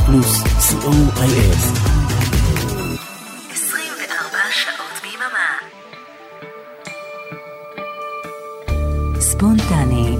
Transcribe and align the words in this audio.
רדיו 0.00 0.06
פלוס, 0.06 0.42
co.il 0.42 1.56
24 3.52 4.38
שעות 4.50 5.02
ביממה. 5.02 5.50
ספונטני. 9.20 10.16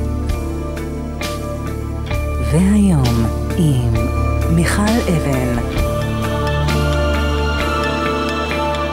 והיום 2.52 3.26
עם 3.58 3.94
מיכל 4.56 4.82
אבן. 4.82 5.56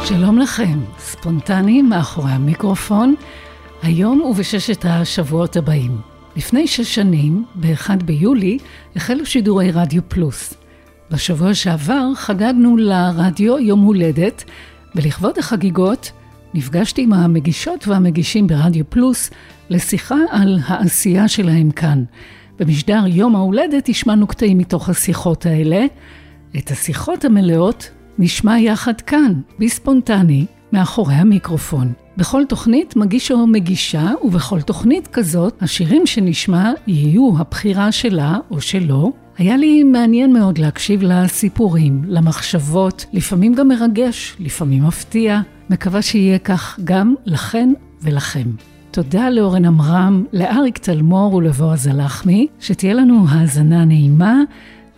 שלום 0.05 0.39
לכם, 0.39 0.79
ספונטני 0.99 1.81
מאחורי 1.81 2.31
המיקרופון, 2.31 3.15
היום 3.83 4.21
ובששת 4.21 4.85
השבועות 4.85 5.55
הבאים. 5.55 5.97
לפני 6.35 6.67
שש 6.67 6.95
שנים, 6.95 7.45
ב-1 7.55 7.89
ביולי, 8.05 8.57
החלו 8.95 9.25
שידורי 9.25 9.71
רדיו 9.71 10.01
פלוס. 10.07 10.56
בשבוע 11.11 11.53
שעבר 11.53 12.15
חגגנו 12.15 12.77
לרדיו 12.77 13.59
יום 13.59 13.81
הולדת, 13.81 14.43
ולכבוד 14.95 15.37
החגיגות 15.37 16.11
נפגשתי 16.53 17.01
עם 17.01 17.13
המגישות 17.13 17.87
והמגישים 17.87 18.47
ברדיו 18.47 18.89
פלוס 18.89 19.29
לשיחה 19.69 20.15
על 20.31 20.59
העשייה 20.67 21.27
שלהם 21.27 21.71
כאן. 21.71 22.03
במשדר 22.59 23.03
יום 23.07 23.35
ההולדת 23.35 23.89
השמענו 23.89 24.27
קטעים 24.27 24.57
מתוך 24.57 24.89
השיחות 24.89 25.45
האלה. 25.45 25.85
את 26.57 26.71
השיחות 26.71 27.25
המלאות 27.25 27.89
נשמע 28.19 28.59
יחד 28.59 29.01
כאן, 29.01 29.33
בספונטני, 29.59 30.45
מאחורי 30.73 31.13
המיקרופון. 31.13 31.93
בכל 32.17 32.43
תוכנית 32.49 32.95
מגיש 32.95 33.31
או 33.31 33.47
מגישה, 33.47 34.11
ובכל 34.23 34.61
תוכנית 34.61 35.07
כזאת, 35.07 35.61
השירים 35.61 36.05
שנשמע 36.05 36.71
יהיו 36.87 37.31
הבחירה 37.39 37.91
שלה 37.91 38.37
או 38.51 38.61
שלו. 38.61 39.26
היה 39.37 39.57
לי 39.57 39.83
מעניין 39.83 40.33
מאוד 40.33 40.57
להקשיב 40.57 41.03
לסיפורים, 41.03 42.01
למחשבות, 42.07 43.05
לפעמים 43.13 43.53
גם 43.53 43.67
מרגש, 43.67 44.35
לפעמים 44.39 44.83
מפתיע. 44.83 45.39
מקווה 45.69 46.01
שיהיה 46.01 46.39
כך 46.39 46.79
גם 46.83 47.15
לכן 47.25 47.69
ולכם. 48.01 48.47
תודה 48.91 49.29
לאורן 49.29 49.65
עמרם, 49.65 50.25
לאריק 50.33 50.77
תלמור 50.77 51.33
ולבועז 51.33 51.87
הלחמי, 51.87 52.47
שתהיה 52.59 52.93
לנו 52.93 53.25
האזנה 53.29 53.85
נעימה, 53.85 54.41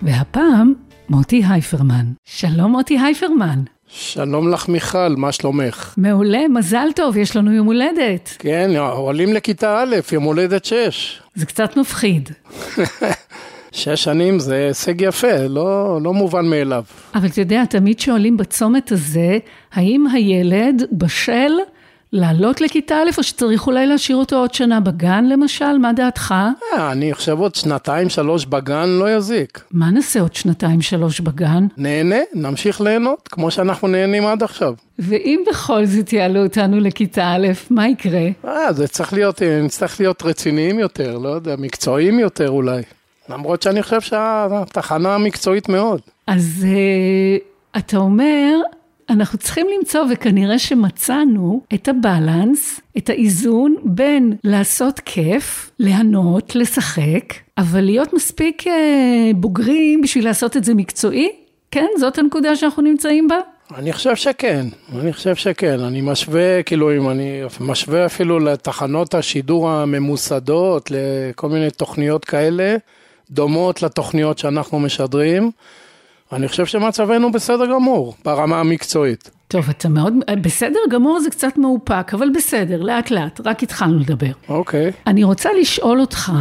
והפעם 0.02 0.74
מוטי 1.10 1.44
הייפרמן. 1.50 2.06
שלום 2.26 2.72
מוטי 2.72 3.00
הייפרמן. 3.00 3.60
שלום 3.88 4.50
לך 4.50 4.70
מיכל, 4.70 5.16
מה 5.18 5.32
שלומך? 5.32 5.94
מעולה, 5.98 6.48
מזל 6.48 6.88
טוב, 6.96 7.18
יש 7.18 7.36
לנו 7.36 7.52
יום 7.52 7.68
הולדת. 7.68 8.36
כן, 8.40 8.72
עולים 8.78 9.34
לכיתה 9.34 9.84
א', 9.84 9.96
יום 10.12 10.24
הולדת 10.24 10.66
שש. 10.66 11.22
זה 11.36 11.46
קצת 11.46 11.78
מפחיד. 11.78 12.30
שש 13.72 14.04
שנים 14.04 14.40
זה 14.40 14.56
הישג 14.68 15.02
יפה, 15.02 15.48
לא, 15.50 16.00
לא 16.02 16.14
מובן 16.14 16.46
מאליו. 16.50 16.84
אבל 17.16 17.28
אתה 17.28 17.42
יודע, 17.42 17.66
תמיד 17.66 18.00
שואלים 18.00 18.38
בצומת 18.38 18.92
הזה, 18.92 19.38
האם 19.74 20.08
הילד 20.14 20.84
בשל 20.92 21.52
לעלות 22.14 22.62
לכיתה 22.62 22.96
א', 22.96 23.10
או 23.18 23.24
שצריך 23.24 23.68
אולי 23.68 23.88
להשאיר 23.88 24.18
אותו 24.18 24.36
עוד 24.36 24.54
שנה 24.54 24.80
בגן 24.80 25.26
למשל? 25.26 25.78
מה 25.78 25.94
דעתך? 25.94 26.34
אה, 26.74 26.92
אני 26.92 27.14
חושב 27.14 27.40
עוד 27.40 27.56
שנתיים 27.56 28.10
שלוש 28.10 28.46
בגן 28.46 28.90
לא 28.90 29.16
יזיק. 29.16 29.64
מה 29.72 29.90
נעשה 29.92 30.22
עוד 30.22 30.34
שנתיים 30.34 30.82
שלוש 30.82 31.20
בגן? 31.20 31.68
נהנה, 31.78 32.20
נמשיך 32.34 32.82
ליהנות, 32.82 33.28
כמו 33.28 33.52
שאנחנו 33.52 33.88
נהנים 33.88 34.26
עד 34.26 34.44
עכשיו. 34.44 34.74
ואם 35.00 35.44
בכל 35.50 35.86
זאת 35.86 36.14
יעלו 36.14 36.44
אותנו 36.44 36.80
לכיתה 36.80 37.36
א', 37.36 37.48
מה 37.70 37.88
יקרה? 37.88 38.28
אה, 38.46 38.74
זה 38.74 38.88
צריך 38.88 39.14
להיות, 39.14 39.42
נצטרך 39.42 40.00
להיות 40.00 40.24
רציניים 40.24 40.80
יותר, 40.80 41.18
לא 41.18 41.30
יודע, 41.30 41.56
מקצועיים 41.60 42.20
יותר 42.20 42.50
אולי. 42.50 42.82
למרות 43.30 43.62
שאני 43.62 43.84
חושב 43.84 44.02
שהתחנה 44.02 45.18
מקצועית 45.18 45.70
מאוד. 45.70 46.02
אז 46.28 46.66
uh, 46.66 47.78
אתה 47.80 47.98
אומר, 47.98 48.56
אנחנו 49.10 49.38
צריכים 49.38 49.68
למצוא, 49.78 50.02
וכנראה 50.12 50.60
שמצאנו, 50.60 51.62
את 51.74 51.88
הבלנס, 51.88 52.80
את 52.98 53.10
האיזון 53.10 53.76
בין 53.84 54.34
לעשות 54.44 55.00
כיף, 55.00 55.72
ליהנות, 55.80 56.56
לשחק, 56.56 57.34
אבל 57.58 57.82
להיות 57.82 58.14
מספיק 58.14 58.64
uh, 58.64 58.70
בוגרים 59.36 60.02
בשביל 60.02 60.26
לעשות 60.26 60.58
את 60.58 60.64
זה 60.64 60.74
מקצועי? 60.74 61.32
כן? 61.72 61.88
זאת 62.00 62.18
הנקודה 62.18 62.56
שאנחנו 62.56 62.84
נמצאים 62.84 63.28
בה? 63.28 63.38
אני 63.76 63.94
חושב 63.94 64.16
שכן, 64.16 64.66
אני 64.96 65.14
חושב 65.14 65.36
שכן, 65.36 65.80
אני 65.80 66.02
משווה, 66.02 66.64
כאילו 66.64 66.98
אם 66.98 67.10
אני 67.10 67.42
משווה 67.60 68.06
אפילו 68.06 68.40
לתחנות 68.40 69.14
השידור 69.16 69.70
הממוסדות, 69.70 70.92
לכל 70.92 71.50
מיני 71.50 71.70
תוכניות 71.70 72.26
כאלה, 72.26 72.76
דומות 73.32 73.82
לתוכניות 73.82 74.38
שאנחנו 74.38 74.80
משדרים. 74.80 75.52
אני 76.32 76.48
חושב 76.48 76.66
שמצבנו 76.66 77.32
בסדר 77.32 77.66
גמור, 77.66 78.16
ברמה 78.26 78.60
המקצועית. 78.60 79.32
טוב, 79.48 79.70
אתה 79.70 79.90
מאוד, 79.90 80.14
בסדר 80.42 80.80
גמור 80.90 81.20
זה 81.20 81.30
קצת 81.30 81.58
מאופק, 81.58 82.14
אבל 82.14 82.30
בסדר, 82.36 82.82
לאט 82.82 83.12
לאט, 83.12 83.42
רק 83.46 83.64
התחלנו 83.64 84.00
לדבר. 84.00 84.32
אוקיי. 84.50 84.92
אני 85.08 85.24
רוצה 85.24 85.50
לשאול 85.62 86.02
אותך, 86.02 86.32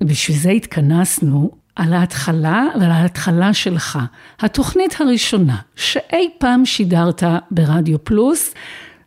בשביל 0.00 0.36
זה 0.36 0.50
התכנסנו, 0.50 1.50
על 1.76 1.92
ההתחלה 1.92 2.64
ועל 2.80 2.90
ההתחלה 2.90 3.54
שלך. 3.54 3.98
התוכנית 4.40 5.00
הראשונה 5.00 5.56
שאי 5.76 6.30
פעם 6.38 6.66
שידרת 6.66 7.22
ברדיו 7.50 8.04
פלוס, 8.04 8.54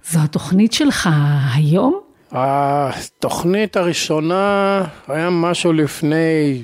זו 0.10 0.20
התוכנית 0.20 0.74
שלך 0.74 1.10
היום? 1.56 2.07
התוכנית 2.32 3.78
הראשונה 3.78 4.84
היה 5.08 5.30
משהו 5.30 5.74
לפני 5.74 6.62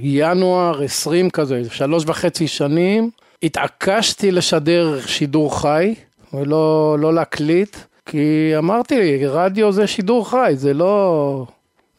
ינואר 0.00 0.82
20 0.82 1.30
כזה, 1.30 1.62
שלוש 1.70 2.04
וחצי 2.06 2.48
שנים. 2.48 3.10
התעקשתי 3.42 4.30
לשדר 4.30 5.00
שידור 5.06 5.60
חי 5.60 5.94
ולא 6.32 6.96
לא 7.00 7.14
להקליט, 7.14 7.76
כי 8.06 8.52
אמרתי, 8.58 9.26
רדיו 9.26 9.72
זה 9.72 9.86
שידור 9.86 10.30
חי, 10.30 10.52
זה 10.56 10.74
לא, 10.74 11.46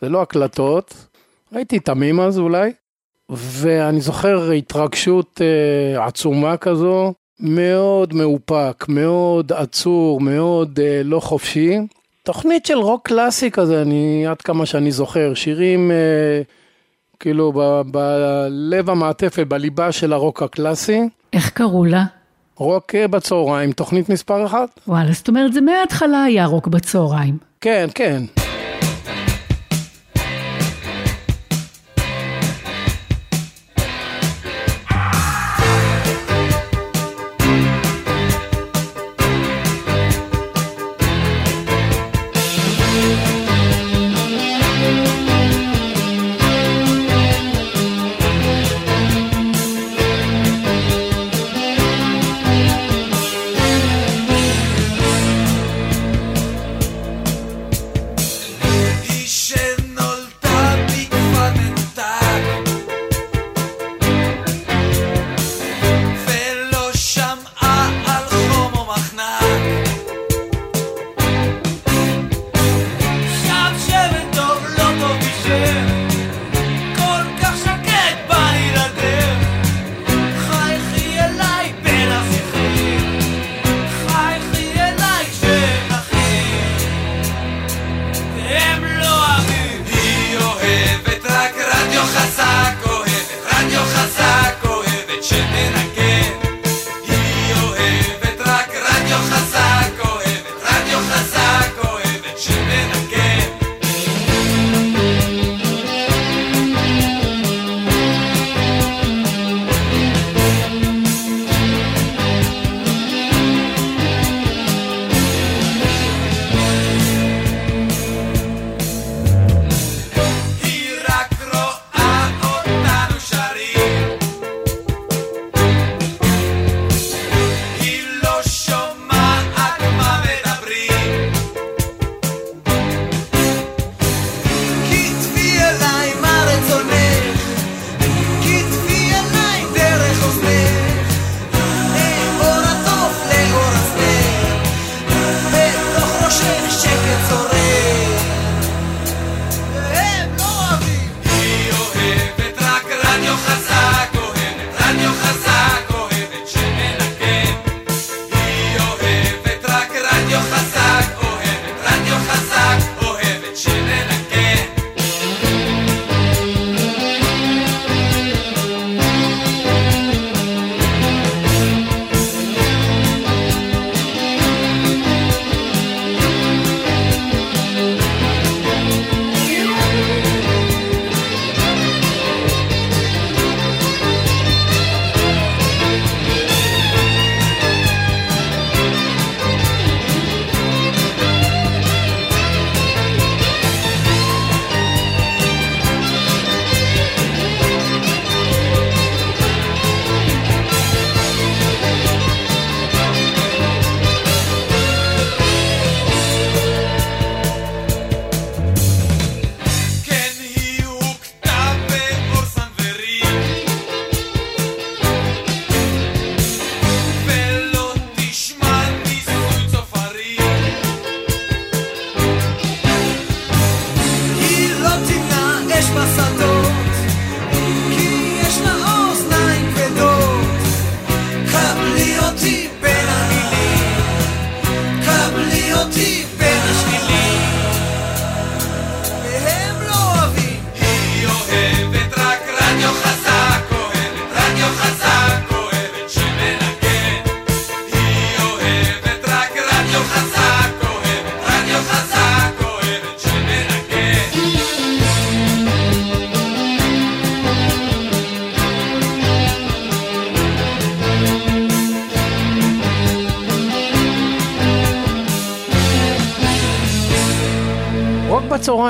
זה 0.01 0.09
לא 0.09 0.21
הקלטות. 0.21 0.93
הייתי 1.51 1.79
תמים 1.79 2.19
אז 2.19 2.39
אולי, 2.39 2.71
ואני 3.29 4.01
זוכר 4.01 4.51
התרגשות 4.51 5.41
uh, 5.41 6.01
עצומה 6.01 6.57
כזו, 6.57 7.13
מאוד 7.39 8.13
מאופק, 8.13 8.85
מאוד 8.87 9.53
עצור, 9.53 10.21
מאוד 10.21 10.79
uh, 10.79 11.03
לא 11.03 11.19
חופשי. 11.19 11.77
תוכנית 12.23 12.65
של 12.65 12.77
רוק 12.77 13.07
קלאסי 13.07 13.51
כזה, 13.51 13.81
אני, 13.81 14.27
עד 14.27 14.41
כמה 14.41 14.65
שאני 14.65 14.91
זוכר, 14.91 15.33
שירים 15.33 15.91
אה, 15.91 16.41
כאילו 17.19 17.53
ב, 17.55 17.81
בלב 17.85 18.89
המעטפת, 18.89 19.47
בליבה 19.47 19.91
של 19.91 20.13
הרוק 20.13 20.43
הקלאסי. 20.43 21.01
איך 21.33 21.49
קראו 21.49 21.85
לה? 21.85 22.03
רוק 22.57 22.95
אה, 22.95 23.07
בצהריים, 23.07 23.71
תוכנית 23.71 24.09
מספר 24.09 24.45
אחת. 24.45 24.79
וואלה, 24.87 25.11
זאת 25.11 25.27
אומרת 25.27 25.53
זה 25.53 25.61
מההתחלה 25.61 26.23
היה 26.23 26.45
רוק 26.45 26.67
בצהריים. 26.67 27.37
כן, 27.61 27.87
כן. 27.95 28.23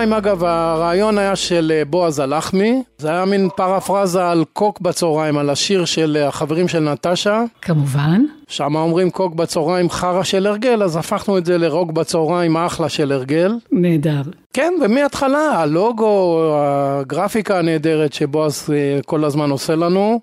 בצהריים, 0.02 0.14
אגב, 0.14 0.44
הרעיון 0.44 1.18
היה 1.18 1.36
של 1.36 1.72
אה, 1.76 1.86
בועז 1.86 2.20
הלחמי. 2.20 2.84
זה 2.98 3.10
היה 3.10 3.26
מין 3.26 3.50
פרפרזה 3.56 4.30
על 4.30 4.44
קוק 4.54 4.80
בצהריים, 4.80 5.38
על 5.38 5.50
השיר 5.50 5.86
של 5.86 6.18
אה, 6.22 6.28
החברים 6.28 6.68
של 6.68 6.80
נטשה. 6.80 7.44
כמובן. 7.62 8.22
שם 8.48 8.76
אומרים 8.76 9.10
קוק 9.10 9.36
בצהריים 9.36 9.90
חרא 9.90 10.24
של 10.24 10.48
הרגל, 10.48 10.84
אז 10.84 10.98
הפכנו 10.98 11.38
את 11.38 11.46
זה 11.46 11.58
לרוק 11.58 11.92
בצהריים 11.92 12.58
אחלה 12.58 12.90
של 12.90 13.12
הרגל. 13.12 13.54
נהדר. 13.72 14.22
כן, 14.54 14.74
ומההתחלה, 14.82 15.50
הלוגו, 15.52 16.44
הגרפיקה 16.56 17.60
הנהדרת 17.60 18.14
שבועז 18.14 18.70
אה, 18.74 19.00
כל 19.06 19.24
הזמן 19.24 19.50
עושה 19.50 19.76
לנו, 19.76 20.20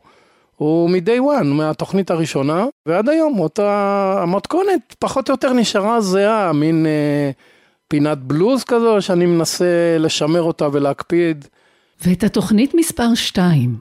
הוא 0.57 0.91
מ-day 0.91 1.21
one, 1.21 1.45
מהתוכנית 1.45 2.11
הראשונה, 2.11 2.67
ועד 2.87 3.09
היום 3.09 3.39
אותה 3.39 4.15
המתכונת 4.23 4.95
פחות 4.99 5.29
או 5.29 5.33
יותר 5.33 5.53
נשארה 5.53 6.01
זהה, 6.01 6.53
מין 6.53 6.87
אה, 6.87 7.31
פינת 7.89 8.19
בלוז 8.19 8.65
כזו 8.65 8.97
שאני 9.01 9.27
מנסה 9.27 9.97
לשמר 9.99 10.43
אותה 10.43 10.69
ולהקפיד. 10.73 11.45
ואת 12.07 12.25
התוכנית 12.25 12.75
מספר 12.75 13.15
2, 13.15 13.77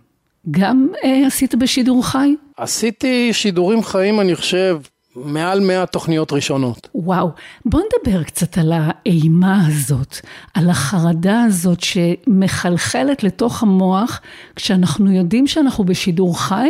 גם 0.51 0.87
אה, 1.03 1.27
עשית 1.27 1.55
בשידור 1.55 2.05
חי? 2.05 2.35
עשיתי 2.57 3.33
שידורים 3.33 3.83
חיים, 3.83 4.19
אני 4.19 4.35
חושב, 4.35 4.79
מעל 5.15 5.59
100 5.59 5.85
תוכניות 5.85 6.33
ראשונות. 6.33 6.89
וואו, 6.95 7.29
בוא 7.65 7.79
נדבר 7.79 8.23
קצת 8.23 8.57
על 8.57 8.73
האימה 8.75 9.67
הזאת, 9.67 10.15
על 10.53 10.69
החרדה 10.69 11.43
הזאת 11.43 11.79
שמחלחלת 11.81 13.23
לתוך 13.23 13.63
המוח 13.63 14.21
כשאנחנו 14.55 15.11
יודעים 15.11 15.47
שאנחנו 15.47 15.83
בשידור 15.83 16.39
חי, 16.39 16.69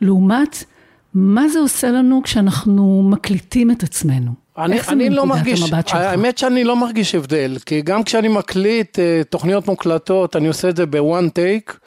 לעומת 0.00 0.64
מה 1.14 1.48
זה 1.48 1.58
עושה 1.58 1.90
לנו 1.90 2.20
כשאנחנו 2.24 3.02
מקליטים 3.10 3.70
את 3.70 3.82
עצמנו. 3.82 4.30
אני, 4.58 4.74
איך 4.76 4.86
זה 4.86 4.92
אני 4.92 5.10
לא 5.10 5.26
מרגיש, 5.26 5.62
המבט 5.62 5.88
שלך? 5.88 5.98
האמת 5.98 6.38
שאני 6.38 6.64
לא 6.64 6.76
מרגיש 6.76 7.14
הבדל, 7.14 7.56
כי 7.66 7.82
גם 7.82 8.02
כשאני 8.02 8.28
מקליט 8.28 8.98
אה, 8.98 9.22
תוכניות 9.30 9.66
מוקלטות, 9.68 10.36
אני 10.36 10.48
עושה 10.48 10.68
את 10.68 10.76
זה 10.76 10.86
בוואן 10.86 11.28
טייק, 11.28 11.78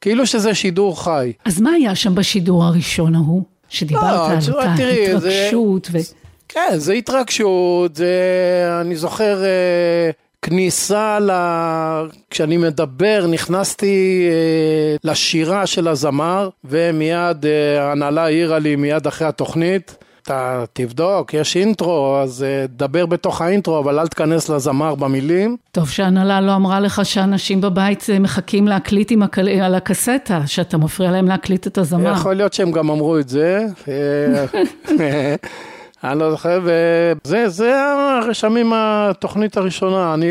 כאילו 0.00 0.26
שזה 0.26 0.54
שידור 0.54 1.02
חי. 1.04 1.32
אז 1.44 1.60
מה 1.60 1.70
היה 1.70 1.94
שם 1.94 2.14
בשידור 2.14 2.64
הראשון 2.64 3.14
ההוא? 3.14 3.42
שדיברת 3.68 4.02
לא, 4.02 4.30
על 4.30 4.36
אותה 4.48 4.74
תראי, 4.76 5.06
זה- 5.18 5.28
התרגשות 5.50 5.88
ו... 5.92 5.98
כן, 6.48 6.68
זה 6.76 6.92
התרגשות, 6.92 7.96
זה, 7.96 8.12
אני 8.80 8.96
זוכר 8.96 9.44
אה, 9.44 10.10
כניסה 10.42 11.18
ל... 11.20 11.30
כשאני 12.30 12.56
מדבר, 12.56 13.26
נכנסתי 13.28 14.28
אה, 14.30 14.96
לשירה 15.10 15.66
של 15.66 15.88
הזמר, 15.88 16.48
ומיד 16.64 17.46
אה, 17.46 17.82
ההנהלה 17.82 18.24
העירה 18.24 18.58
לי 18.58 18.76
מיד 18.76 19.06
אחרי 19.06 19.28
התוכנית, 19.28 19.96
אתה 20.22 20.64
תבדוק, 20.72 21.34
יש 21.34 21.56
אינטרו, 21.56 22.18
אז 22.22 22.42
אה, 22.42 22.66
דבר 22.76 23.06
בתוך 23.06 23.40
האינטרו, 23.40 23.78
אבל 23.78 23.98
אל 23.98 24.06
תיכנס 24.06 24.48
לזמר 24.48 24.94
במילים. 24.94 25.56
טוב 25.72 25.88
שההנהלה 25.88 26.40
לא 26.40 26.56
אמרה 26.56 26.80
לך 26.80 27.00
שאנשים 27.04 27.60
בבית 27.60 28.06
אה, 28.12 28.18
מחכים 28.18 28.68
להקליט 28.68 29.10
עם 29.10 29.22
הקל... 29.22 29.48
על 29.48 29.74
הקסטה, 29.74 30.40
שאתה 30.46 30.76
מפריע 30.76 31.10
להם 31.10 31.26
להקליט 31.26 31.66
את 31.66 31.78
הזמר. 31.78 32.12
יכול 32.12 32.34
להיות 32.34 32.52
שהם 32.52 32.70
גם 32.70 32.90
אמרו 32.90 33.18
את 33.18 33.28
זה. 33.28 33.66
אני 36.04 36.18
לא 36.18 36.30
זוכר, 36.30 36.60
וזה 36.62 37.48
זה 37.48 37.72
הרשמים 38.22 38.66
מהתוכנית 38.66 39.56
הראשונה. 39.56 40.14
אני, 40.14 40.26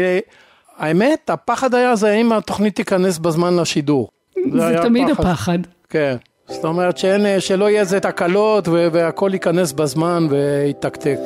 האמת, 0.78 1.30
הפחד 1.30 1.76
היה 1.76 1.96
זה 1.96 2.12
האם 2.12 2.32
התוכנית 2.32 2.76
תיכנס 2.76 3.18
בזמן 3.18 3.56
לשידור. 3.56 4.10
זה 4.54 4.68
היה 4.68 4.82
תמיד 4.82 5.10
הפחד. 5.10 5.60
כן. 5.90 6.16
זאת 6.48 6.66
אומרת 6.66 6.98
שאין, 6.98 7.40
שלא 7.40 7.70
יהיה 7.70 7.82
איזה 7.82 8.00
תקלות 8.00 8.68
והכל 8.68 9.30
ייכנס 9.34 9.72
בזמן 9.72 10.28
ויתקתק. 10.30 11.20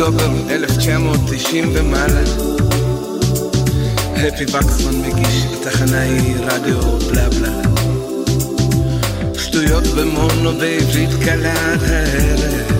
באוקטובר 0.00 0.30
1990 0.50 1.70
ומעלה. 1.74 2.22
הפי 4.16 4.44
וקסמן 4.44 5.00
מגיש 5.00 5.46
בתחנה 5.52 6.00
היא 6.00 6.36
רדיו 6.36 6.80
בלה 6.80 7.28
בלה. 7.28 7.62
שטויות 9.38 9.86
במונו 9.86 10.52
בעברית 10.58 11.10
קלה 11.24 11.72
עד 11.72 11.82
הערב. 11.82 12.72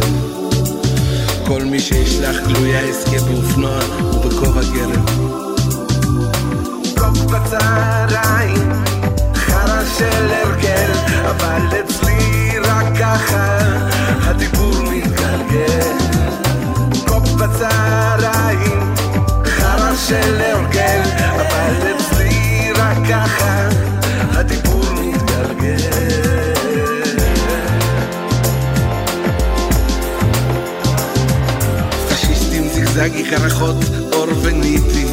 כל 1.47 1.65
מי 1.65 1.81
שישלח 1.81 2.37
גלויה 2.47 2.87
יזכה 2.87 3.19
באופנוע 3.19 3.79
ובכובע 4.13 4.63
גרב 4.75 5.07
קוק 6.99 7.31
בצהריים 7.31 8.69
חרא 9.35 9.83
של 9.99 10.31
הרגל 10.31 10.93
אבל 11.31 11.81
אצלי 11.81 12.59
רק 12.65 12.87
ככה 12.99 13.59
הדיבור 14.23 14.75
מתגלגל 14.83 16.20
בצהריים. 17.41 18.95
חרא 19.45 19.97
של 19.97 20.41
הרגל 20.41 21.03
אבל 21.21 21.97
אצלי 21.97 22.73
רק 22.77 22.97
ככה 23.11 23.69
הדיבור 24.33 24.85
מתגלגל. 24.93 25.77
פשיסטים 32.09 32.69
זיגזגי 32.69 33.31
קרחות 33.31 33.77
אור 34.13 34.29
וניטי. 34.43 35.07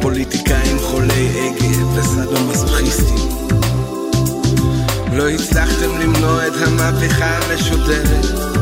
פוליטיקאים 0.00 0.78
חולי 0.78 1.28
הגה 1.28 1.86
וסדו 1.94 2.40
מזוכיסטים. 2.50 3.28
לא 5.12 5.28
הצלחתם 5.28 5.98
למנוע 6.00 6.46
את 6.46 6.52
המהפכה 6.66 7.26
המשודרת 7.26 8.57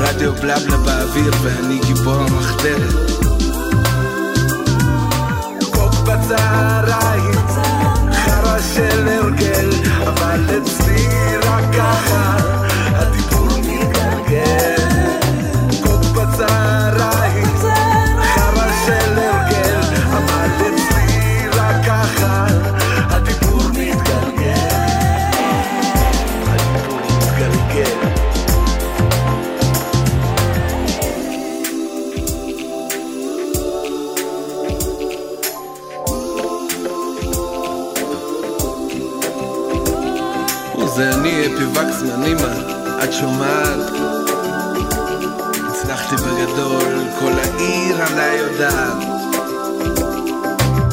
רדיו 0.00 0.34
בלבלה 0.34 0.76
באוויר 0.76 1.32
ואני 1.42 1.78
גיבור 1.86 2.14
המחתרת. 2.14 3.10
בצהריים 6.04 7.34
חרא 8.12 8.58
של 8.74 9.08
הרגל 9.08 9.69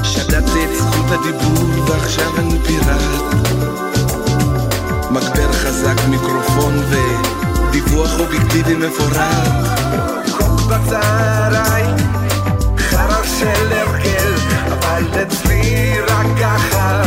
שדדתי 0.04 0.66
את 0.66 0.76
זכות 0.78 1.06
הדיבור 1.10 1.90
ועכשיו 1.90 2.38
אני 2.40 2.60
פיראט. 2.68 3.48
מגבר 5.12 5.54
חזק, 5.54 5.96
מיקרופון 6.10 6.74
ודיווח 6.90 8.20
אובייקטיבי 8.20 8.76
מפורט. 8.76 9.20
חוק 10.30 10.62
בצהריים, 10.62 11.96
חרא 12.78 13.24
של 13.40 13.74
הרגל, 13.74 14.34
אבל 14.72 15.04
אצלי 15.22 15.96
רק 16.08 16.28
ככה 16.42 17.02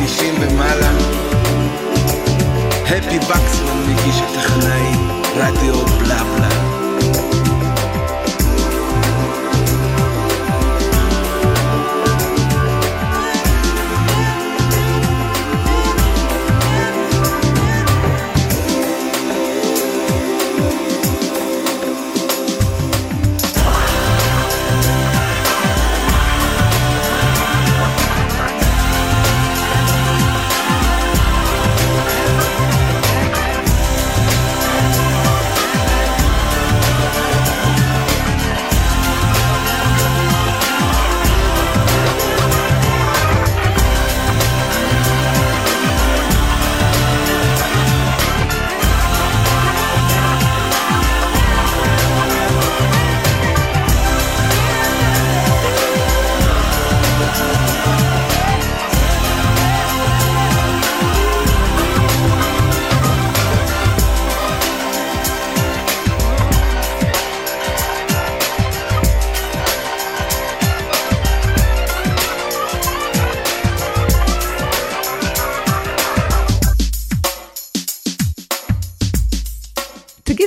1990 0.00 0.34
ומעלה. 0.40 0.90
הפי 2.84 3.18
וקסמן 3.18 3.92
מגיש 3.92 4.20
היא 4.74 4.96
רדיו 5.36 5.86
בלה 5.86 6.24
בלה 6.24 6.69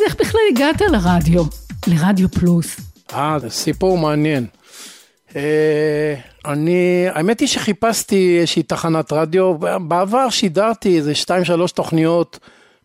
איך 0.06 0.16
בכלל 0.20 0.42
הגעת 0.52 0.82
לרדיו, 0.82 1.44
לרדיו 1.88 2.30
פלוס? 2.30 2.80
אה, 3.14 3.40
זה 3.40 3.50
סיפור 3.50 3.98
מעניין. 3.98 4.46
אה, 5.36 6.16
אני, 6.46 7.06
האמת 7.10 7.40
היא 7.40 7.48
שחיפשתי 7.48 8.38
איזושהי 8.40 8.64
תחנת 8.64 9.14
רדיו, 9.14 9.58
בעבר 9.58 10.30
שידרתי 10.30 10.98
איזה 10.98 11.16
שתיים 11.16 11.46
שלוש 11.46 11.72
תוכניות 11.72 12.40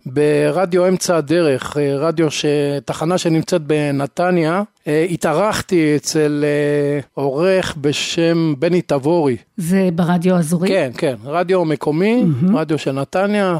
ברדיו 0.06 0.88
אמצע 0.88 1.16
הדרך, 1.16 1.76
אה, 1.76 1.96
רדיו, 1.96 2.30
ש... 2.30 2.44
תחנה 2.84 3.18
שנמצאת 3.18 3.62
בנתניה, 3.62 4.62
אה, 4.86 5.06
התארחתי 5.10 5.96
אצל 5.96 6.44
עורך 7.14 7.74
בשם 7.80 8.54
בני 8.58 8.82
תבורי. 8.82 9.36
זה 9.56 9.88
ברדיו 9.94 10.36
האזורי? 10.36 10.68
כן, 10.68 10.90
כן, 10.98 11.14
רדיו 11.24 11.64
מקומי, 11.64 12.24
רדיו 12.54 12.78
של 12.78 12.92
נתניה, 12.92 13.58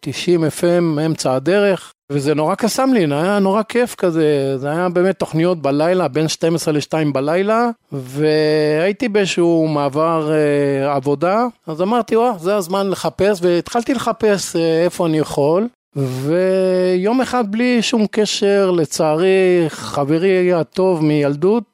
90 0.00 0.44
FM 0.44 1.00
אמצע 1.06 1.34
הדרך, 1.34 1.93
וזה 2.10 2.34
נורא 2.34 2.54
קסם 2.54 2.90
לי, 2.92 3.06
היה 3.14 3.38
נורא 3.38 3.62
כיף 3.62 3.94
כזה, 3.94 4.58
זה 4.58 4.70
היה 4.70 4.88
באמת 4.88 5.18
תוכניות 5.18 5.62
בלילה, 5.62 6.08
בין 6.08 6.28
12 6.28 6.74
ל-2 6.74 7.12
בלילה, 7.12 7.70
והייתי 7.92 9.08
באיזשהו 9.08 9.68
מעבר 9.68 10.32
אה, 10.32 10.94
עבודה, 10.94 11.46
אז 11.66 11.82
אמרתי, 11.82 12.16
וואה, 12.16 12.38
זה 12.38 12.56
הזמן 12.56 12.90
לחפש, 12.90 13.38
והתחלתי 13.42 13.94
לחפש 13.94 14.56
אה, 14.56 14.84
איפה 14.84 15.06
אני 15.06 15.18
יכול. 15.18 15.68
ויום 15.96 17.20
אחד 17.20 17.52
בלי 17.52 17.82
שום 17.82 18.06
קשר, 18.10 18.70
לצערי, 18.70 19.64
חברי 19.68 20.52
הטוב 20.52 21.04
מילדות, 21.04 21.64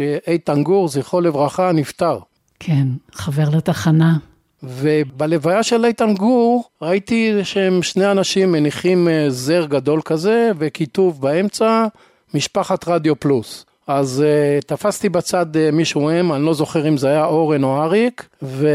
אה, 0.00 0.16
איתן 0.26 0.62
גור, 0.62 0.88
זכרו 0.88 1.20
לברכה, 1.20 1.72
נפטר. 1.72 2.18
כן, 2.60 2.86
חבר 3.12 3.48
לתחנה. 3.56 4.16
ובלוויה 4.68 5.62
של 5.62 5.84
איתן 5.84 6.14
גור 6.14 6.64
ראיתי 6.82 7.44
שהם 7.44 7.82
שני 7.82 8.10
אנשים 8.10 8.52
מניחים 8.52 9.08
אה, 9.08 9.30
זר 9.30 9.66
גדול 9.66 10.00
כזה 10.04 10.50
וכיתוב 10.58 11.20
באמצע 11.20 11.86
משפחת 12.34 12.88
רדיו 12.88 13.20
פלוס. 13.20 13.64
אז 13.86 14.24
uh, 14.24 14.64
תפסתי 14.66 15.08
בצד 15.08 15.46
uh, 15.56 15.58
מישהו 15.72 16.00
מהם, 16.00 16.32
אני 16.32 16.44
לא 16.44 16.54
זוכר 16.54 16.88
אם 16.88 16.96
זה 16.96 17.08
היה 17.08 17.24
אורן 17.24 17.64
או 17.64 17.82
אריק, 17.82 18.28
ו... 18.42 18.68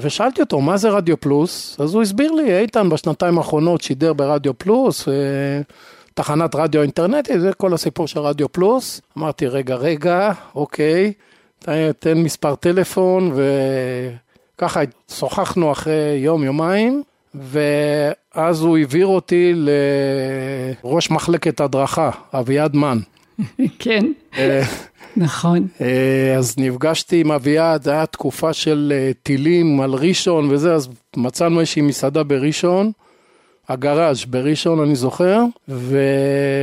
ושאלתי 0.00 0.40
אותו, 0.40 0.60
מה 0.60 0.76
זה 0.76 0.88
רדיו 0.88 1.20
פלוס? 1.20 1.76
אז 1.80 1.94
הוא 1.94 2.02
הסביר 2.02 2.32
לי, 2.32 2.58
איתן 2.58 2.90
בשנתיים 2.90 3.38
האחרונות 3.38 3.80
שידר 3.80 4.12
ברדיו 4.12 4.58
פלוס, 4.58 5.08
ו... 5.08 5.12
תחנת 6.14 6.54
רדיו 6.54 6.82
אינטרנטית, 6.82 7.40
זה 7.40 7.52
כל 7.52 7.74
הסיפור 7.74 8.08
של 8.08 8.20
רדיו 8.20 8.52
פלוס. 8.52 9.00
אמרתי, 9.18 9.46
רגע, 9.46 9.74
רגע, 9.74 10.32
אוקיי, 10.54 11.12
תן, 11.98 12.18
מספר 12.18 12.54
טלפון, 12.54 13.32
וככה 14.60 14.80
שוחחנו 15.10 15.72
אחרי 15.72 16.20
יום, 16.22 16.44
יומיים, 16.44 17.02
ואז 17.34 18.62
הוא 18.62 18.78
העביר 18.78 19.06
אותי 19.06 19.52
לראש 20.84 21.10
מחלקת 21.10 21.60
הדרכה, 21.60 22.10
אביעד 22.34 22.76
מן. 22.76 22.98
כן, 23.78 24.06
אה, 24.38 24.62
נכון. 25.16 25.66
אה, 25.80 26.34
אז 26.38 26.54
נפגשתי 26.58 27.20
עם 27.20 27.32
אביעד, 27.32 27.82
זו 27.82 27.90
הייתה 27.90 28.06
תקופה 28.06 28.52
של 28.52 28.92
אה, 28.96 29.10
טילים 29.22 29.80
על 29.80 29.94
ראשון 29.94 30.50
וזה, 30.50 30.74
אז 30.74 30.88
מצאנו 31.16 31.60
איזושהי 31.60 31.82
מסעדה 31.82 32.22
בראשון, 32.22 32.92
הגראז' 33.70 34.24
בראשון 34.24 34.80
אני 34.80 34.94
זוכר, 34.94 35.42
ו... 35.68 35.98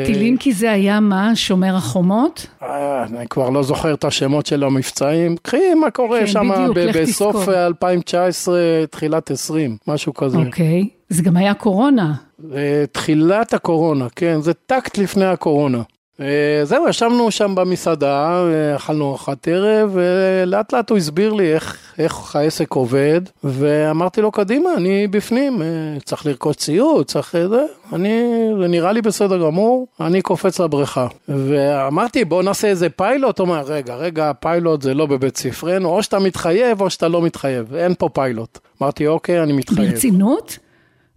טילים 0.05 0.37
כי 0.37 0.53
זה 0.53 0.71
היה 0.71 0.99
מה? 0.99 1.35
שומר 1.35 1.75
החומות? 1.75 2.47
אה, 2.63 3.03
אני 3.03 3.27
כבר 3.27 3.49
לא 3.49 3.63
זוכר 3.63 3.93
את 3.93 4.05
השמות 4.05 4.45
של 4.45 4.63
המבצעים. 4.63 5.37
קחי 5.41 5.73
מה 5.81 5.91
קורה 5.91 6.19
כן, 6.19 6.27
שם 6.27 6.49
ב- 6.75 7.01
בסוף 7.01 7.35
תזכור. 7.35 7.53
אה, 7.53 7.65
2019, 7.65 8.59
תחילת 8.91 9.31
20, 9.31 9.77
משהו 9.87 10.13
כזה. 10.13 10.37
אוקיי. 10.37 10.87
זה 11.09 11.23
גם 11.23 11.37
היה 11.37 11.53
קורונה. 11.53 12.13
אה, 12.55 12.83
תחילת 12.91 13.53
הקורונה, 13.53 14.07
כן, 14.15 14.41
זה 14.41 14.53
טקט 14.53 14.97
לפני 14.97 15.25
הקורונה. 15.25 15.81
אה, 16.21 16.59
זהו, 16.63 16.89
ישבנו 16.89 17.31
שם 17.31 17.55
במסעדה, 17.55 18.43
אכלנו 18.75 19.09
ארוחת 19.09 19.47
ערב, 19.47 19.89
ולאט 19.93 20.73
לאט 20.73 20.89
הוא 20.89 20.97
הסביר 20.97 21.33
לי 21.33 21.53
איך, 21.53 21.77
איך 21.97 22.35
העסק 22.35 22.71
עובד, 22.71 23.21
ואמרתי 23.43 24.21
לו, 24.21 24.31
קדימה, 24.31 24.69
אני 24.77 25.07
בפנים, 25.07 25.61
אה, 25.61 25.67
צריך 26.05 26.25
לרכוש 26.25 26.55
ציוד, 26.55 27.05
צריך 27.05 27.35
אה, 27.35 27.47
זה, 27.47 27.63
אני, 27.93 28.21
זה 28.61 28.67
נראה 28.67 28.91
לי 28.91 29.01
בסדר 29.01 29.37
גמור, 29.37 29.87
אני 29.99 30.21
קופץ 30.21 30.59
לבריכה. 30.59 31.07
ואמרתי, 31.27 32.25
בוא 32.25 32.43
נעשה 32.43 32.67
איזה 32.67 32.89
פיילוט, 32.89 33.39
הוא 33.39 33.47
אומר, 33.47 33.61
רגע, 33.61 33.95
רגע, 33.95 34.31
פיילוט 34.39 34.81
זה 34.81 34.93
לא 34.93 35.05
בבית 35.05 35.37
ספרנו, 35.37 35.89
או 35.89 36.03
שאתה 36.03 36.19
מתחייב 36.19 36.81
או 36.81 36.89
שאתה 36.89 37.07
לא 37.07 37.21
מתחייב, 37.21 37.75
אין 37.75 37.93
פה 37.97 38.09
פיילוט. 38.13 38.59
אמרתי, 38.81 39.07
אוקיי, 39.07 39.43
אני 39.43 39.53
מתחייב. 39.53 39.91
ברצינות? 39.91 40.57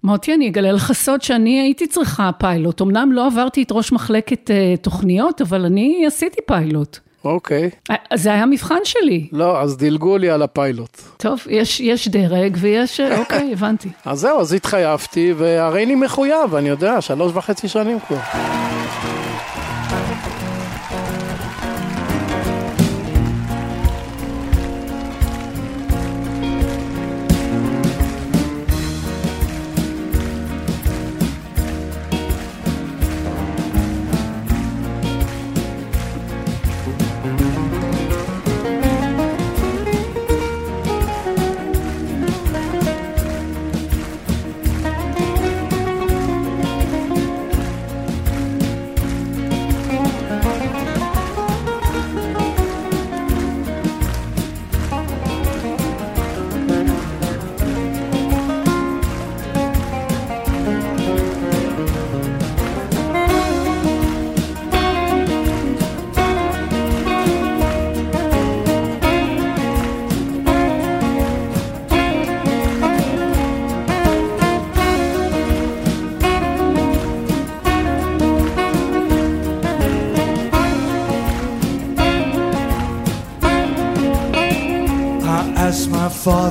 מוטי, 0.04 0.35
אני 0.35 0.49
אגלה 0.49 0.73
לך 0.73 0.92
סוד 0.92 1.23
שאני 1.23 1.61
הייתי 1.61 1.87
צריכה 1.87 2.30
פיילוט. 2.38 2.83
אמנם 2.83 3.12
לא 3.12 3.26
עברתי 3.26 3.62
את 3.62 3.73
ראש 3.73 3.92
מחלקת 3.92 4.50
אה, 4.50 4.75
תוכניות, 4.83 5.40
אבל 5.40 5.64
אני 5.64 6.04
עשיתי 6.07 6.38
פיילוט. 6.47 6.99
אוקיי. 7.25 7.71
אה, 7.90 7.97
זה 8.14 8.33
היה 8.33 8.47
מבחן 8.47 8.78
שלי. 8.85 9.28
לא, 9.33 9.61
אז 9.61 9.76
דילגו 9.76 10.19
לי 10.19 10.30
על 10.30 10.42
הפיילוט. 10.42 11.00
טוב, 11.16 11.40
יש, 11.49 11.80
יש 11.80 12.09
דרג 12.09 12.57
ויש... 12.61 13.00
אה, 13.00 13.19
אוקיי, 13.19 13.50
הבנתי. 13.52 13.88
אז 14.04 14.21
זהו, 14.21 14.40
אז 14.40 14.52
התחייבתי, 14.52 15.33
והרי 15.37 15.85
אני 15.85 15.95
מחויב, 15.95 16.54
אני 16.54 16.69
יודע, 16.69 17.00
שלוש 17.00 17.33
וחצי 17.35 17.69
שנים 17.69 17.99
כבר. 18.00 18.19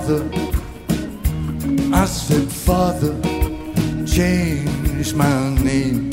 Father, 0.10 0.26
I 1.94 2.06
said, 2.06 2.52
Father, 2.52 3.14
change 4.06 5.14
my 5.14 5.54
name. 5.64 6.10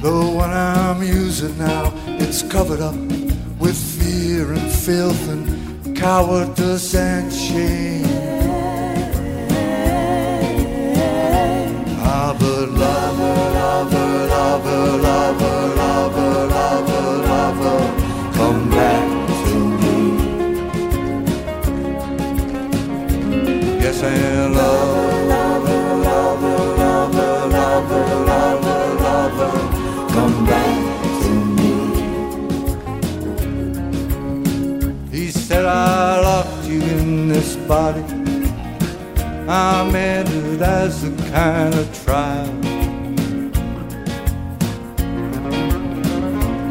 The 0.00 0.32
one 0.34 0.50
I'm 0.50 1.02
using 1.02 1.58
now, 1.58 1.92
it's 2.06 2.42
covered 2.42 2.80
up 2.80 2.94
with 3.58 3.76
fear 3.76 4.52
and 4.52 4.70
filth 4.70 5.28
and 5.28 5.96
cowardice 5.96 6.94
and 6.94 7.32
shame. 7.32 8.02
Lover, 12.04 12.66
lover, 12.66 13.34
lover, 13.58 14.26
lover, 14.34 14.98
lover, 15.08 16.46
lover, 16.46 17.16
lover, 17.26 18.32
come 18.34 18.70
back 18.70 19.19
And 24.02 24.54
lover, 24.54 25.26
lover, 25.26 25.96
lover, 25.96 26.58
lover, 26.78 27.46
lover, 27.48 28.06
lover, 28.30 28.94
lover, 29.04 29.52
come 30.14 30.46
back 30.46 30.80
to 31.22 31.30
me. 31.56 31.72
He 35.10 35.30
said, 35.30 35.66
I 35.66 36.20
locked 36.20 36.64
you 36.66 36.80
in 36.80 37.28
this 37.28 37.56
body. 37.56 38.02
I 39.46 39.84
meant 39.92 40.30
it 40.30 40.62
as 40.62 41.04
a 41.04 41.10
kind 41.30 41.74
of 41.74 41.86
trial. 42.02 42.48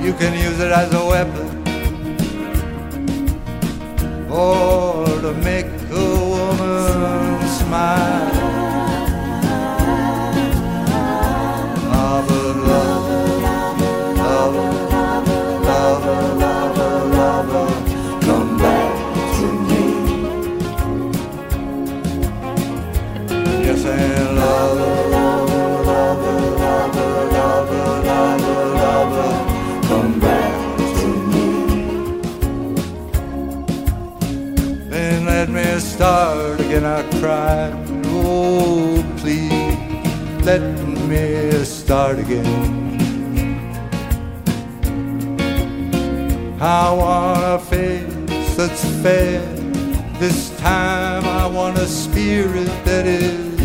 You 0.04 0.14
can 0.14 0.34
use 0.34 0.60
it 0.60 0.72
as 0.72 0.92
a 0.94 1.06
weapon 1.06 1.48
or 4.32 5.06
to 5.22 5.34
make 5.44 5.79
try. 37.30 37.72
Oh, 38.06 39.06
please 39.18 40.46
let 40.50 40.64
me 41.10 41.64
start 41.64 42.18
again. 42.18 42.90
I 46.60 46.92
want 47.02 47.44
a 47.56 47.60
face 47.72 48.56
that's 48.58 48.84
fair. 49.04 49.42
This 50.20 50.40
time 50.58 51.24
I 51.26 51.46
want 51.46 51.78
a 51.78 51.88
spirit 51.88 52.74
that 52.86 53.06
is 53.06 53.60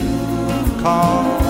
calm. 0.82 1.43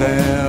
fair. 0.00 0.39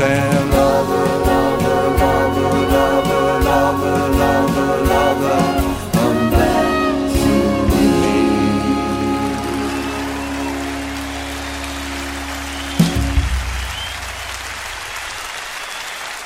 sand. 0.00 0.50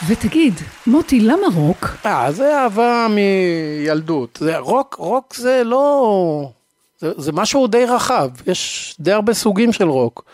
ותגיד, 0.08 0.54
מוטי, 0.86 1.20
למה 1.20 1.46
רוק? 1.54 1.86
אה, 2.06 2.32
זה 2.32 2.58
אהבה 2.58 3.06
מילדות. 3.10 4.38
זה, 4.40 4.58
רוק, 4.58 4.96
רוק 4.98 5.34
זה 5.34 5.62
לא... 5.64 6.50
זה, 6.98 7.12
זה 7.16 7.32
משהו 7.32 7.66
די 7.66 7.84
רחב, 7.86 8.28
יש 8.46 8.94
די 9.00 9.12
הרבה 9.12 9.34
סוגים 9.34 9.72
של 9.72 9.88
רוק. 9.88 10.24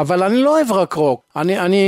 אבל 0.00 0.22
אני 0.22 0.42
לא 0.42 0.56
אוהב 0.56 0.72
רק 0.72 0.92
רוק, 0.92 1.20
אני, 1.36 1.58
אני 1.58 1.82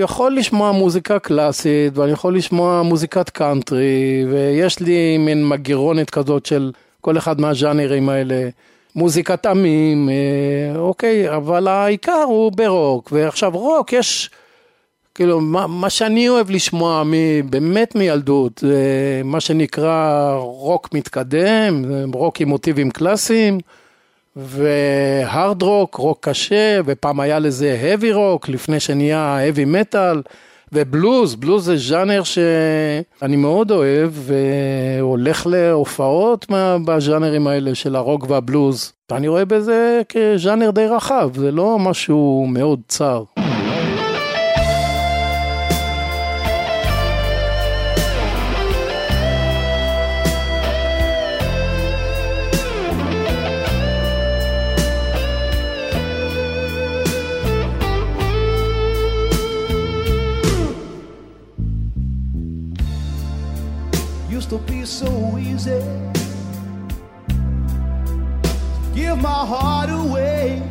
יכול 0.00 0.36
לשמוע 0.36 0.72
מוזיקה 0.72 1.18
קלאסית 1.18 1.98
ואני 1.98 2.12
יכול 2.12 2.36
לשמוע 2.36 2.82
מוזיקת 2.82 3.30
קאנטרי 3.30 4.24
ויש 4.30 4.80
לי 4.80 5.18
מין 5.18 5.48
מגירונת 5.48 6.10
כזאת 6.10 6.46
של 6.46 6.72
כל 7.00 7.18
אחד 7.18 7.40
מהז'אנרים 7.40 8.08
האלה, 8.08 8.48
מוזיקת 8.96 9.46
עמים, 9.46 10.08
אה, 10.08 10.80
אוקיי, 10.80 11.36
אבל 11.36 11.68
העיקר 11.68 12.22
הוא 12.26 12.52
ברוק, 12.52 13.10
ועכשיו 13.12 13.50
רוק 13.50 13.92
יש, 13.92 14.30
כאילו, 15.14 15.40
מה, 15.40 15.66
מה 15.66 15.90
שאני 15.90 16.28
אוהב 16.28 16.50
לשמוע 16.50 17.02
מ, 17.04 17.12
באמת 17.50 17.94
מילדות, 17.94 18.58
זה 18.58 19.20
מה 19.24 19.40
שנקרא 19.40 20.32
רוק 20.36 20.94
מתקדם, 20.94 21.84
רוק 22.14 22.40
עם 22.40 22.48
מוטיבים 22.48 22.90
קלאסיים. 22.90 23.58
והארד 24.36 25.62
רוק, 25.62 25.94
רוק 25.94 26.18
קשה, 26.28 26.80
ופעם 26.84 27.20
היה 27.20 27.38
לזה 27.38 27.78
heavy 27.82 28.14
רוק, 28.14 28.48
לפני 28.48 28.80
שנהיה 28.80 29.38
heavy 29.48 29.66
מטאל, 29.66 30.22
ובלוז, 30.72 31.34
בלוז 31.34 31.64
זה 31.64 31.76
ז'אנר 31.76 32.22
שאני 32.22 33.36
מאוד 33.36 33.70
אוהב, 33.70 34.10
והולך 34.14 35.46
להופעות 35.46 36.46
בז'אנרים 36.84 37.46
האלה 37.46 37.74
של 37.74 37.96
הרוק 37.96 38.30
והבלוז. 38.30 38.92
אני 39.12 39.28
רואה 39.28 39.44
בזה 39.44 40.00
כז'אנר 40.08 40.70
די 40.70 40.86
רחב, 40.86 41.30
זה 41.34 41.52
לא 41.52 41.78
משהו 41.78 42.46
מאוד 42.48 42.80
צר. 42.88 43.22
Heart 69.44 69.90
away. 69.90 70.62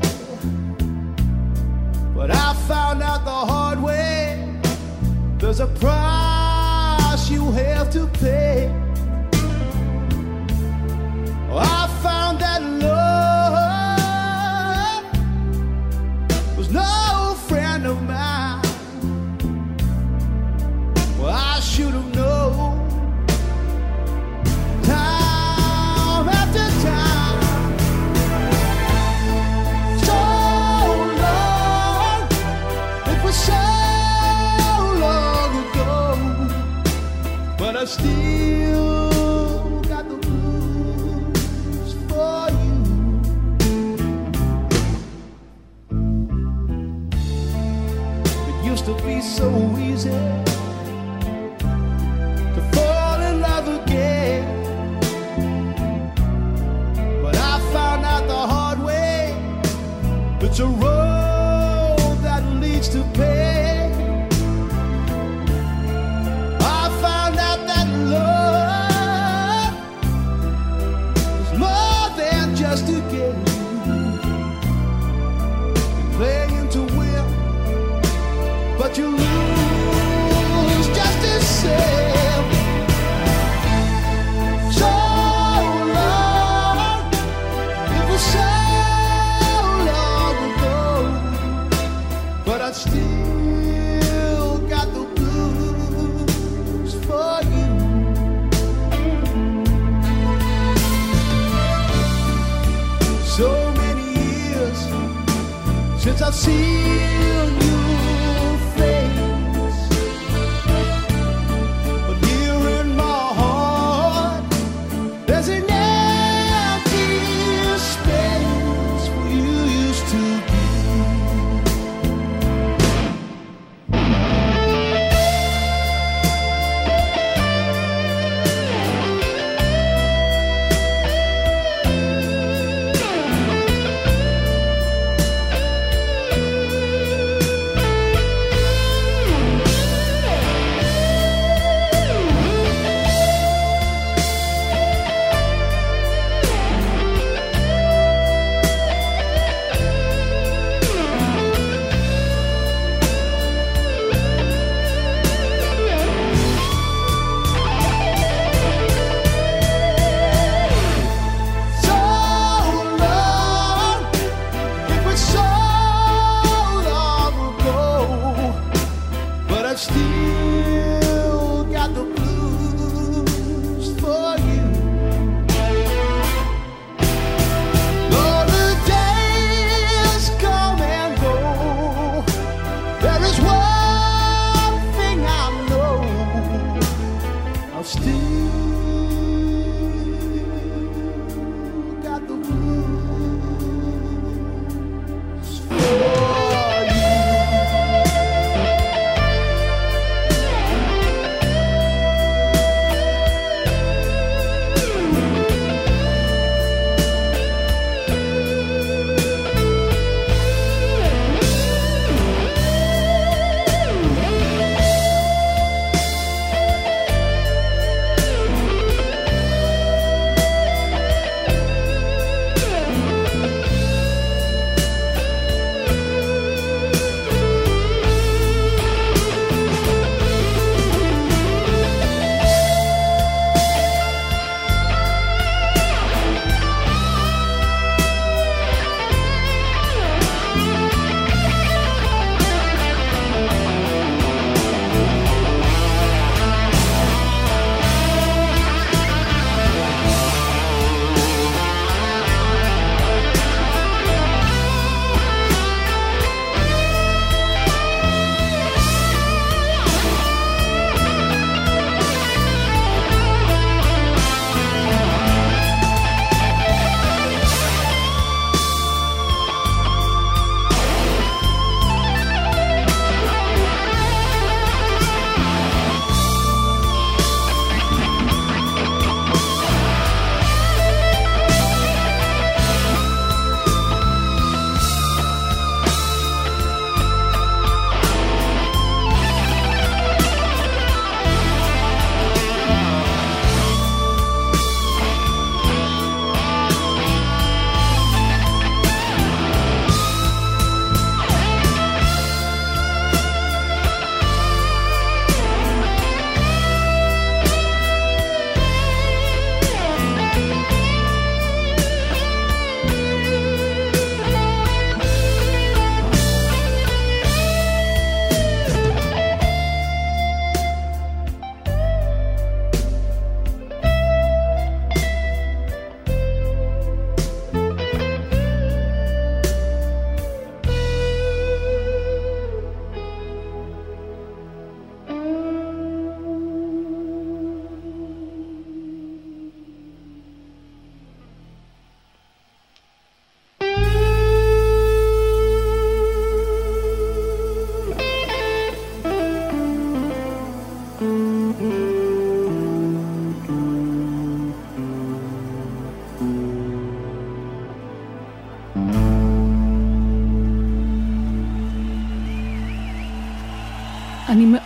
But 2.16 2.32
I 2.32 2.54
found 2.68 3.02
out 3.04 3.26
the 3.26 3.32
hard 3.32 3.82
way 3.82 4.60
there's 5.38 5.60
a 5.60 5.68
price 5.68 7.30
you 7.30 7.52
have 7.52 7.90
to 7.92 8.08
pay. 8.08 8.70
I 11.54 11.88
found 12.02 12.40
that 12.40 12.62
love 12.62 13.01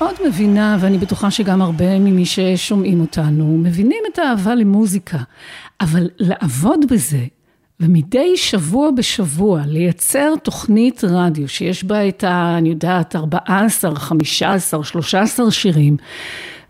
מאוד 0.05 0.27
מבינה, 0.27 0.77
ואני 0.79 0.97
בטוחה 0.97 1.31
שגם 1.31 1.61
הרבה 1.61 1.99
ממי 1.99 2.25
ששומעים 2.25 3.01
אותנו, 3.01 3.57
מבינים 3.57 4.03
את 4.13 4.19
האהבה 4.19 4.55
למוזיקה, 4.55 5.17
אבל 5.81 6.09
לעבוד 6.19 6.79
בזה, 6.89 7.25
ומדי 7.79 8.37
שבוע 8.37 8.91
בשבוע 8.91 9.61
לייצר 9.65 10.33
תוכנית 10.43 11.03
רדיו 11.03 11.47
שיש 11.47 11.83
בה 11.83 12.07
את 12.07 12.23
ה... 12.23 12.55
אני 12.57 12.69
יודעת, 12.69 13.15
14, 13.15 13.95
15, 13.95 14.83
13 14.83 15.51
שירים, 15.51 15.97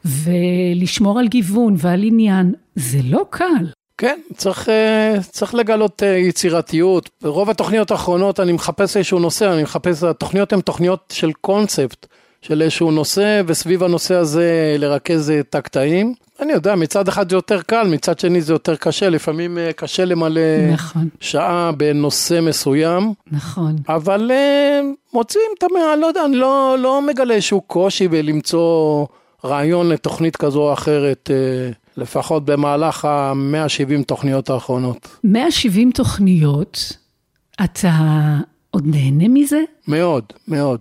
ולשמור 0.05 1.19
על 1.19 1.27
גיוון 1.27 1.75
ועל 1.77 2.03
עניין, 2.03 2.53
זה 2.75 2.99
לא 3.03 3.25
קל. 3.29 3.65
כן, 3.97 4.19
צריך, 4.35 4.69
אה, 4.69 5.15
צריך 5.21 5.55
לגלות 5.55 6.03
אה, 6.03 6.07
יצירתיות. 6.17 7.09
ברוב 7.21 7.49
התוכניות 7.49 7.91
האחרונות 7.91 8.39
אני 8.39 8.51
מחפש 8.51 8.97
איזשהו 8.97 9.19
נושא, 9.19 9.53
אני 9.53 9.63
מחפש, 9.63 10.03
התוכניות 10.03 10.53
הן 10.53 10.61
תוכניות 10.61 11.13
של 11.13 11.31
קונספט, 11.41 12.07
של 12.47 12.61
איזשהו 12.61 12.91
נושא, 12.91 13.41
וסביב 13.47 13.83
הנושא 13.83 14.15
הזה 14.15 14.75
לרכז 14.79 15.29
אה, 15.29 15.39
את 15.39 15.55
הקטעים. 15.55 16.13
אני 16.39 16.53
יודע, 16.53 16.75
מצד 16.75 17.07
אחד 17.07 17.29
זה 17.29 17.35
יותר 17.35 17.61
קל, 17.61 17.87
מצד 17.87 18.19
שני 18.19 18.41
זה 18.41 18.53
יותר 18.53 18.75
קשה, 18.75 19.09
לפעמים 19.09 19.57
אה, 19.57 19.73
קשה 19.73 20.05
למלא 20.05 20.41
נכון. 20.73 21.09
שעה 21.19 21.71
בנושא 21.77 22.39
מסוים. 22.41 23.13
נכון. 23.31 23.75
אבל 23.89 24.31
אה, 24.31 24.81
מוצאים 25.13 25.45
את 25.57 25.63
המאה, 25.63 25.95
לא 25.95 26.07
יודע, 26.07 26.25
אני 26.25 26.35
לא, 26.35 26.75
לא 26.79 27.01
מגלה 27.01 27.33
איזשהו 27.33 27.61
קושי 27.61 28.07
בלמצוא 28.07 29.05
רעיון 29.45 29.89
לתוכנית 29.89 30.35
כזו 30.35 30.61
או 30.61 30.73
אחרת, 30.73 31.29
אה, 31.33 31.71
לפחות 31.97 32.45
במהלך 32.45 33.05
ה-170 33.05 34.03
תוכניות 34.03 34.49
האחרונות. 34.49 35.07
170 35.23 35.91
תוכניות, 35.91 36.97
אתה 37.63 37.91
עוד 38.71 38.83
נהנה 38.87 39.27
מזה? 39.27 39.59
מאוד, 39.87 40.23
מאוד. 40.47 40.79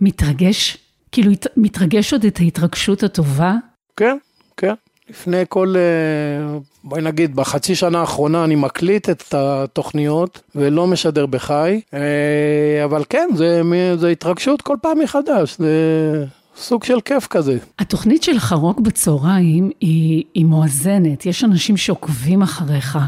מתרגש? 0.00 0.85
כאילו, 1.16 1.32
מתרגש 1.56 2.12
עוד 2.12 2.24
את 2.24 2.38
ההתרגשות 2.40 3.02
הטובה? 3.02 3.54
כן, 3.96 4.16
כן. 4.56 4.74
לפני 5.10 5.42
כל, 5.48 5.74
אה, 5.76 6.58
בואי 6.84 7.02
נגיד, 7.02 7.36
בחצי 7.36 7.74
שנה 7.74 8.00
האחרונה 8.00 8.44
אני 8.44 8.54
מקליט 8.54 9.10
את 9.10 9.34
התוכניות 9.34 10.40
ולא 10.54 10.86
משדר 10.86 11.26
בחי, 11.26 11.80
אה, 11.94 12.84
אבל 12.84 13.02
כן, 13.08 13.28
זה, 13.34 13.62
זה 13.96 14.08
התרגשות 14.08 14.62
כל 14.62 14.76
פעם 14.82 14.98
מחדש, 14.98 15.56
זה 15.58 16.24
סוג 16.56 16.84
של 16.84 17.00
כיף 17.00 17.26
כזה. 17.26 17.58
התוכנית 17.78 18.22
שלך, 18.22 18.52
רוק 18.52 18.80
בצהריים, 18.80 19.70
היא, 19.80 20.24
היא 20.34 20.44
מואזנת, 20.44 21.26
יש 21.26 21.44
אנשים 21.44 21.76
שעוקבים 21.76 22.42
אחריך. 22.42 22.98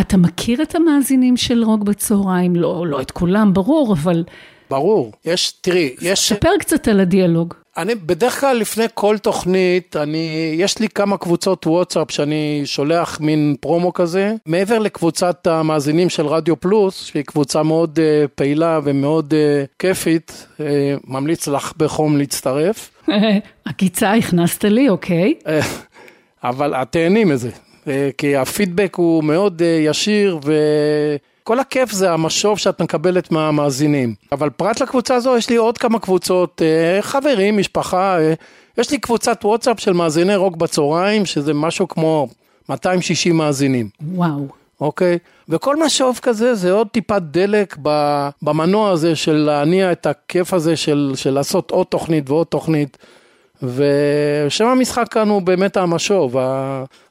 אתה 0.00 0.16
מכיר 0.16 0.62
את 0.62 0.74
המאזינים 0.74 1.36
של 1.36 1.64
רוק 1.64 1.82
בצהריים? 1.82 2.56
לא, 2.56 2.86
לא 2.86 3.00
את 3.00 3.10
כולם, 3.10 3.54
ברור, 3.54 3.92
אבל 3.92 4.24
ברור, 4.70 5.12
יש, 5.24 5.52
תראי, 5.60 5.94
יש, 6.00 6.28
ספר 6.28 6.48
קצת 6.58 6.88
על 6.88 7.00
הדיאלוג. 7.00 7.54
אני 7.76 7.94
בדרך 7.94 8.40
כלל 8.40 8.56
לפני 8.56 8.84
כל 8.94 9.18
תוכנית, 9.18 9.96
אני, 9.96 10.54
יש 10.58 10.78
לי 10.78 10.88
כמה 10.88 11.16
קבוצות 11.16 11.66
וואטסאפ 11.66 12.10
שאני 12.10 12.62
שולח 12.64 13.20
מין 13.20 13.56
פרומו 13.60 13.92
כזה, 13.92 14.34
מעבר 14.46 14.78
לקבוצת 14.78 15.46
המאזינים 15.46 16.08
של 16.08 16.26
רדיו 16.26 16.60
פלוס, 16.60 17.04
שהיא 17.04 17.22
קבוצה 17.22 17.62
מאוד 17.62 17.98
uh, 17.98 18.28
פעילה 18.34 18.80
ומאוד 18.84 19.32
uh, 19.32 19.66
כיפית, 19.78 20.46
uh, 20.56 20.60
ממליץ 21.04 21.48
לך 21.48 21.72
בחום 21.76 22.16
להצטרף, 22.16 22.90
עקיצה 23.64 24.12
הכנסת 24.12 24.64
לי, 24.64 24.88
אוקיי? 24.88 25.34
אבל 26.44 26.74
את 26.74 26.92
תהני 26.92 27.24
מזה, 27.24 27.50
אה, 27.88 28.10
כי 28.18 28.36
הפידבק 28.36 28.94
הוא 28.94 29.24
מאוד 29.24 29.62
אה, 29.62 29.66
ישיר 29.66 30.38
וכל 31.44 31.60
הכיף 31.60 31.92
זה 31.92 32.12
המשוב 32.12 32.58
שאת 32.58 32.82
מקבלת 32.82 33.32
מהמאזינים. 33.32 34.14
אבל 34.32 34.50
פרט 34.50 34.80
לקבוצה 34.80 35.14
הזו 35.14 35.36
יש 35.36 35.50
לי 35.50 35.56
עוד 35.56 35.78
כמה 35.78 35.98
קבוצות, 35.98 36.62
אה, 36.64 37.02
חברים, 37.02 37.58
משפחה, 37.58 38.18
אה, 38.18 38.34
יש 38.78 38.90
לי 38.90 38.98
קבוצת 38.98 39.44
וואטסאפ 39.44 39.80
של 39.80 39.92
מאזיני 39.92 40.36
רוק 40.36 40.56
בצהריים, 40.56 41.26
שזה 41.26 41.54
משהו 41.54 41.88
כמו 41.88 42.28
260 42.68 43.36
מאזינים. 43.36 43.88
וואו. 44.14 44.46
אוקיי? 44.80 45.18
וכל 45.48 45.84
משוב 45.84 46.18
כזה 46.22 46.54
זה 46.54 46.72
עוד 46.72 46.88
טיפת 46.88 47.22
דלק 47.22 47.76
במנוע 48.42 48.90
הזה 48.90 49.16
של 49.16 49.36
להניע 49.36 49.92
את 49.92 50.06
הכיף 50.06 50.54
הזה 50.54 50.76
של, 50.76 51.12
של 51.14 51.30
לעשות 51.30 51.70
עוד 51.70 51.86
תוכנית 51.86 52.30
ועוד 52.30 52.46
תוכנית. 52.46 52.98
ושם 53.66 54.66
המשחק 54.66 55.08
כאן 55.08 55.28
הוא 55.28 55.42
באמת 55.42 55.76
המשוב, 55.76 56.36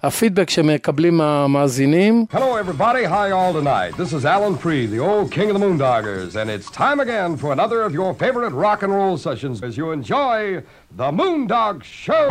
הפידבק 0.03 0.49
שמקבלים 0.49 1.21
המאזינים. 1.21 2.25
Hello, 2.31 2.55
everybody. 2.57 3.03
Hi, 3.05 3.31
all 3.31 3.53
tonight. 3.53 3.97
This 3.97 4.13
is 4.13 4.25
Alan 4.25 4.55
Freed, 4.57 4.89
the 4.91 4.99
old 4.99 5.31
king 5.31 5.49
of 5.49 5.59
the 5.59 5.63
Moondoggers, 5.65 6.35
and 6.35 6.49
it's 6.49 6.69
time 6.71 6.99
again 6.99 7.37
for 7.37 7.51
another 7.51 7.81
of 7.81 7.93
your 7.93 8.13
favorite 8.13 8.53
rock 8.65 8.83
and 8.83 8.91
roll 8.93 9.17
sessions 9.17 9.63
as 9.63 9.77
you 9.77 9.91
enjoy 9.91 10.63
the 11.01 11.09
Moondog 11.19 11.83
Show. 11.83 12.25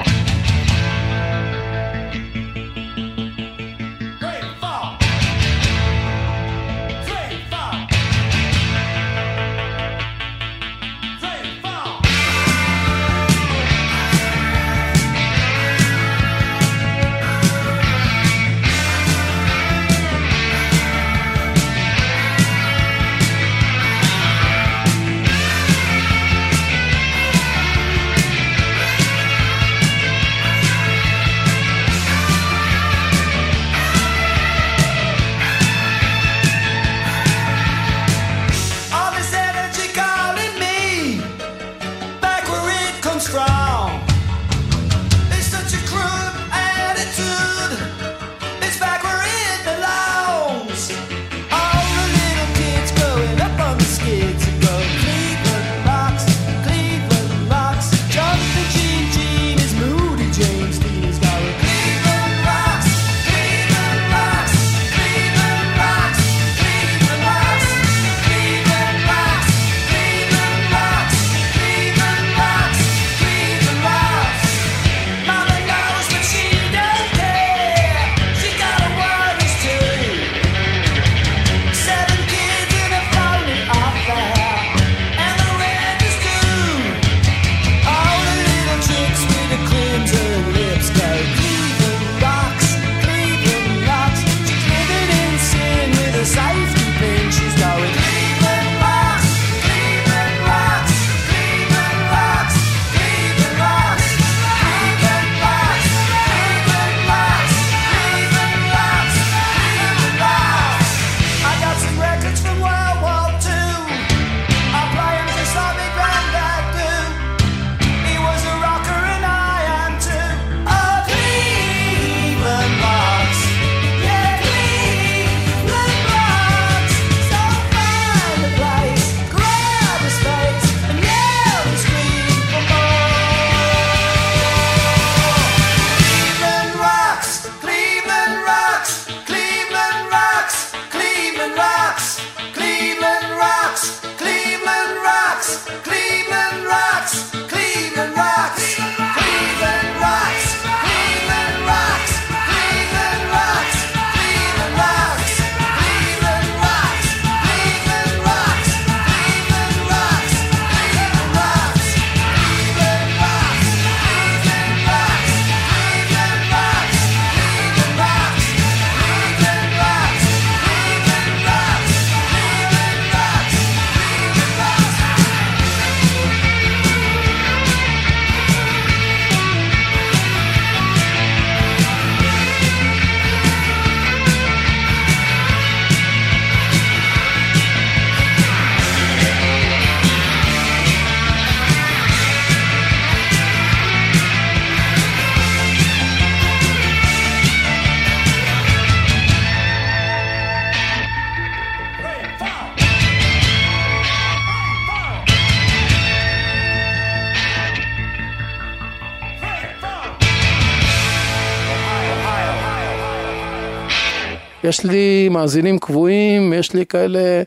יש 214.65 214.85
לי 214.85 215.29
מאזינים 215.29 215.79
קבועים, 215.79 216.53
יש 216.53 216.73
לי 216.73 216.87
כאלה, 216.87 217.43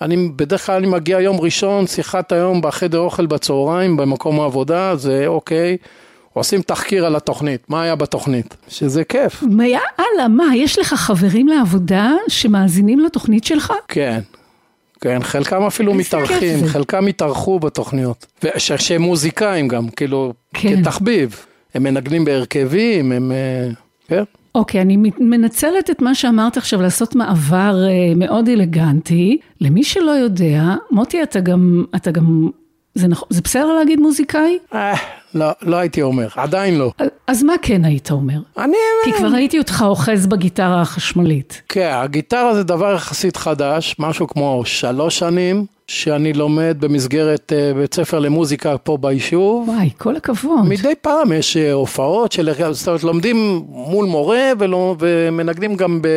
אני 0.00 0.28
בדרך 0.36 0.66
כלל 0.66 0.76
אני 0.76 0.86
מגיע 0.86 1.20
יום 1.20 1.40
ראשון, 1.40 1.86
שיחת 1.86 2.32
היום 2.32 2.60
בחדר 2.60 2.98
אוכל 2.98 3.26
בצהריים, 3.26 3.96
במקום 3.96 4.40
העבודה, 4.40 4.96
זה 4.96 5.26
אוקיי, 5.26 5.76
עושים 6.32 6.62
תחקיר 6.62 7.06
על 7.06 7.16
התוכנית, 7.16 7.70
מה 7.70 7.82
היה 7.82 7.94
בתוכנית, 7.96 8.56
שזה 8.68 9.04
כיף. 9.04 9.42
מה, 9.42 9.66
יאללה, 9.66 10.28
מה, 10.30 10.56
יש 10.56 10.78
לך 10.78 10.94
חברים 10.94 11.48
לעבודה 11.48 12.12
שמאזינים 12.28 13.00
לתוכנית 13.00 13.44
שלך? 13.44 13.72
כן, 13.88 14.20
כן, 15.00 15.22
חלקם 15.22 15.62
אפילו 15.62 15.94
מתארחים. 15.94 16.66
חלקם 16.66 17.06
התארחו 17.06 17.58
בתוכניות. 17.58 18.26
שהם 18.56 19.02
מוזיקאים 19.02 19.68
גם, 19.68 19.88
כאילו, 19.88 20.32
כן. 20.54 20.82
כתחביב. 20.82 21.46
הם 21.74 21.82
מנגנים 21.82 22.24
בהרכבים, 22.24 23.12
הם... 23.12 23.32
אה, 23.32 23.68
כן. 24.08 24.22
אוקיי, 24.56 24.80
אני 24.80 24.96
מת- 24.96 25.20
מנצלת 25.20 25.90
את 25.90 26.02
מה 26.02 26.14
שאמרת 26.14 26.56
עכשיו 26.56 26.82
לעשות 26.82 27.14
מעבר 27.14 27.84
אה, 27.88 28.12
מאוד 28.16 28.48
אלגנטי. 28.48 29.38
למי 29.60 29.84
שלא 29.84 30.10
יודע, 30.10 30.62
מוטי, 30.90 31.22
אתה 31.22 31.40
גם, 31.40 31.84
אתה 31.96 32.10
גם, 32.10 32.48
זה 32.94 33.08
נכון, 33.08 33.28
זה 33.30 33.40
בסדר 33.42 33.72
להגיד 33.72 34.00
מוזיקאי? 34.00 34.58
אה, 34.74 34.94
לא, 35.34 35.46
לא 35.62 35.76
הייתי 35.76 36.02
אומר, 36.02 36.28
עדיין 36.36 36.78
לא. 36.78 36.90
אז 37.26 37.42
מה 37.42 37.52
כן 37.62 37.84
היית 37.84 38.10
אומר? 38.10 38.38
אני... 38.58 38.76
כי 39.04 39.12
כבר 39.12 39.28
ראיתי 39.28 39.58
אותך 39.58 39.84
אוחז 39.86 40.26
בגיטרה 40.26 40.80
החשמלית. 40.82 41.62
כן, 41.68 41.90
הגיטרה 41.94 42.54
זה 42.54 42.62
דבר 42.62 42.94
יחסית 42.94 43.36
חדש, 43.36 43.96
משהו 43.98 44.26
כמו 44.26 44.62
שלוש 44.64 45.18
שנים, 45.18 45.66
שאני 45.88 46.32
לומד 46.32 46.76
במסגרת 46.80 47.52
אה, 47.56 47.74
בית 47.74 47.94
ספר 47.94 48.18
למוזיקה 48.18 48.78
פה 48.78 48.96
ביישוב. 48.96 49.68
וואי, 49.68 49.90
כל 49.98 50.16
הכבוד. 50.16 50.68
מדי 50.68 50.92
פעם 51.00 51.32
יש 51.32 51.56
אה, 51.56 51.72
הופעות 51.72 52.32
של, 52.32 52.50
זאת 52.70 52.88
אומרת, 52.88 53.04
לומדים 53.04 53.62
מול 53.68 54.06
מורה 54.06 54.52
ולא, 54.58 54.96
ומנגנים 54.98 55.74
גם 55.74 56.02
ב, 56.02 56.08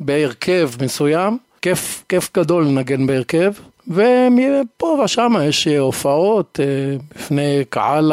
בהרכב 0.00 0.70
מסוים. 0.82 1.38
כיף, 1.62 2.04
כיף 2.08 2.30
גדול 2.36 2.64
לנגן 2.64 3.06
בהרכב. 3.06 3.52
ופה 3.90 5.00
ושם 5.04 5.34
יש 5.42 5.68
אה, 5.68 5.78
הופעות 5.78 6.60
אה, 6.62 6.96
בפני 7.16 7.64
קהל, 7.68 8.12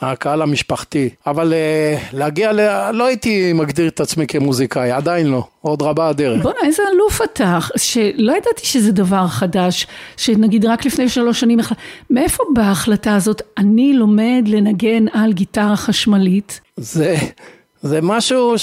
הקהל 0.00 0.42
המשפחתי. 0.42 1.08
אבל 1.26 1.52
אה, 1.52 1.98
להגיע, 2.12 2.52
ל... 2.52 2.90
לא 2.92 3.06
הייתי 3.06 3.52
מגדיר 3.52 3.88
את 3.88 4.00
עצמי 4.00 4.26
כמוזיקאי, 4.26 4.90
עדיין 4.90 5.26
לא. 5.26 5.44
עוד 5.60 5.82
רבה 5.82 6.08
הדרך. 6.08 6.42
בוא'נה, 6.42 6.58
איזה 6.64 6.82
אלוף 6.92 7.22
אתה, 7.22 7.58
שלא 7.76 8.32
ידעתי 8.32 8.66
שזה 8.66 8.92
דבר 8.92 9.26
חדש, 9.28 9.86
שנגיד 10.16 10.64
רק 10.64 10.84
לפני 10.84 11.08
שלוש 11.08 11.40
שנים, 11.40 11.58
מאיפה 12.10 12.42
באה 12.54 12.64
ההחלטה 12.64 13.14
הזאת, 13.14 13.42
אני 13.58 13.92
לומד 13.92 14.44
לנגן 14.46 15.04
על 15.12 15.32
גיטרה 15.32 15.76
חשמלית? 15.76 16.60
זה, 16.76 17.16
זה 17.82 18.00
משהו 18.02 18.54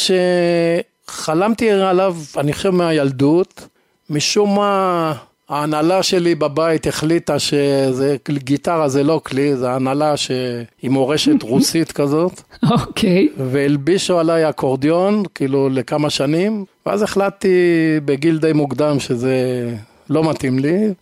שחלמתי 1.07 1.71
עליו, 1.71 2.15
אני 2.37 2.53
חושב, 2.53 2.69
מהילדות. 2.69 3.67
משום 4.09 4.55
מה, 4.55 5.13
ההנהלה 5.49 6.03
שלי 6.03 6.35
בבית 6.35 6.87
החליטה 6.87 7.39
שזה 7.39 8.15
גיטרה 8.29 8.89
זה 8.89 9.03
לא 9.03 9.21
כלי, 9.25 9.55
זה 9.55 9.71
הנהלה 9.71 10.17
שהיא 10.17 10.89
מורשת 10.89 11.41
רוסית 11.49 11.91
כזאת, 11.91 12.41
אוקיי. 12.71 13.29
והלבישו 13.37 14.19
עליי 14.19 14.49
אקורדיון, 14.49 15.23
כאילו 15.35 15.69
לכמה 15.69 16.09
שנים, 16.09 16.65
ואז 16.85 17.01
החלטתי 17.01 17.57
בגיל 18.05 18.37
די 18.37 18.53
מוקדם 18.53 18.99
שזה 18.99 19.69
לא 20.09 20.29
מתאים 20.29 20.59
לי, 20.59 20.93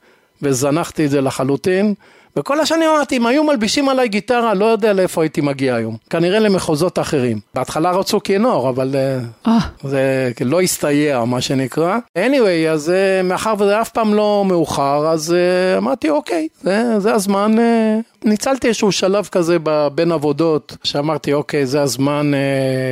וזנחתי 0.42 1.06
את 1.06 1.10
זה 1.10 1.22
לחלוטין. 1.22 1.94
וכל 2.38 2.60
השנים 2.60 2.90
אמרתי, 2.90 3.18
אם 3.18 3.26
היו 3.26 3.44
מלבישים 3.44 3.90
עליי 3.90 4.08
גיטרה, 4.08 4.54
לא 4.54 4.66
יודע 4.66 4.94
לאיפה 4.94 5.22
הייתי 5.22 5.42
מגיע 5.42 5.76
היום. 5.76 5.98
כנראה 6.10 6.40
למחוזות 6.40 7.00
אחרים. 7.00 7.40
בהתחלה 7.54 7.92
רצו 7.92 8.20
כינור, 8.24 8.70
אבל 8.70 8.96
אה, 9.48 9.58
זה 9.84 10.32
לא 10.46 10.62
הסתייע, 10.62 11.24
מה 11.24 11.42
שנקרא. 11.42 11.98
anyway, 12.18 12.70
אז 12.72 12.90
אה, 12.90 13.24
מאחר 13.24 13.54
וזה 13.60 13.82
אף 13.82 13.90
פעם 13.90 14.14
לא 14.14 14.44
מאוחר, 14.48 15.08
אז 15.08 15.36
אמרתי, 15.78 16.10
אוקיי, 16.10 16.48
זה, 16.62 17.00
זה 17.00 17.14
הזמן. 17.14 17.56
ניצלתי 18.26 18.68
איזשהו 18.68 18.92
שלב 18.92 19.26
כזה 19.32 19.58
בין 19.96 20.12
עבודות, 20.12 20.78
שאמרתי, 20.84 21.34
אוקיי, 21.34 21.66
זה 21.66 21.82
הזמן 21.82 22.32
אה, 22.34 22.40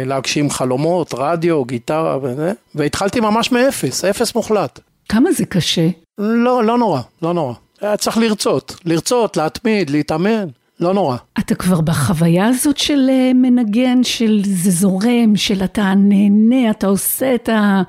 להגשים 0.06 0.50
חלומות, 0.50 1.14
רדיו, 1.18 1.66
גיטרה 1.66 2.18
וזה, 2.22 2.52
והתחלתי 2.76 3.20
ממש 3.20 3.52
מאפס, 3.52 4.06
אפס 4.06 4.36
מוחלט. 4.36 4.80
כמה 5.10 5.32
זה 5.32 5.46
קשה? 5.46 5.88
לא, 6.18 6.64
לא 6.64 6.78
נורא, 6.78 7.02
לא 7.22 7.34
נורא. 7.34 7.54
היה 7.82 7.97
צריך 7.97 8.17
לרצות, 8.17 8.75
לרצות, 8.86 9.38
להתמיד, 9.38 9.89
להתאמן, 9.89 10.47
לא 10.79 10.93
נורא. 10.93 11.17
אתה 11.39 11.55
כבר 11.55 11.82
בחוויה 11.82 12.47
הזאת 12.47 12.77
של 12.77 13.07
אה, 13.09 13.32
מנגן, 13.36 14.03
של 14.03 14.41
זה 14.43 14.71
זורם, 14.71 15.36
של 15.36 15.63
אתה 15.63 15.93
נהנה, 15.97 16.71
אתה 16.71 16.88
עושה 16.88 17.36
את 17.36 17.49
ה... 17.49 17.82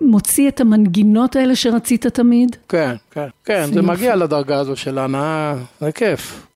מוציא 0.00 0.48
את 0.48 0.60
המנגינות 0.60 1.36
האלה 1.36 1.56
שרצית 1.56 2.06
תמיד? 2.06 2.56
כן, 2.68 2.94
כן, 3.10 3.26
כן, 3.44 3.64
זה. 3.72 3.82
מגיע 3.82 4.16
לדרגה 4.16 4.58
הזו 4.58 4.76
של 4.76 4.98
הנאה, 4.98 5.54
זה 5.80 5.92
כיף. 5.92 6.46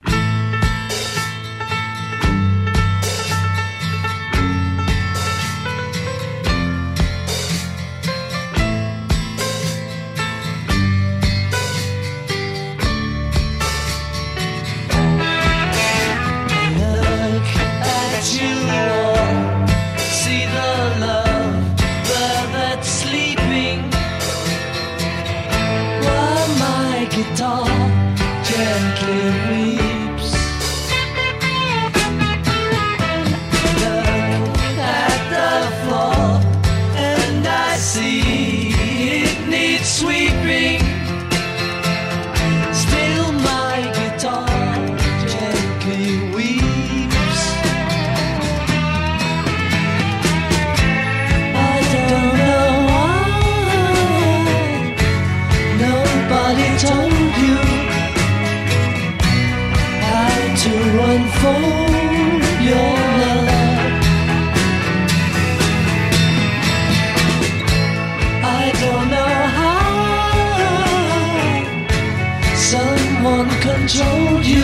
Controlled 73.88 74.44
you. 74.44 74.60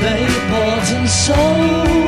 They 0.00 0.26
bought 0.50 0.90
and 0.96 1.08
sold 1.08 2.07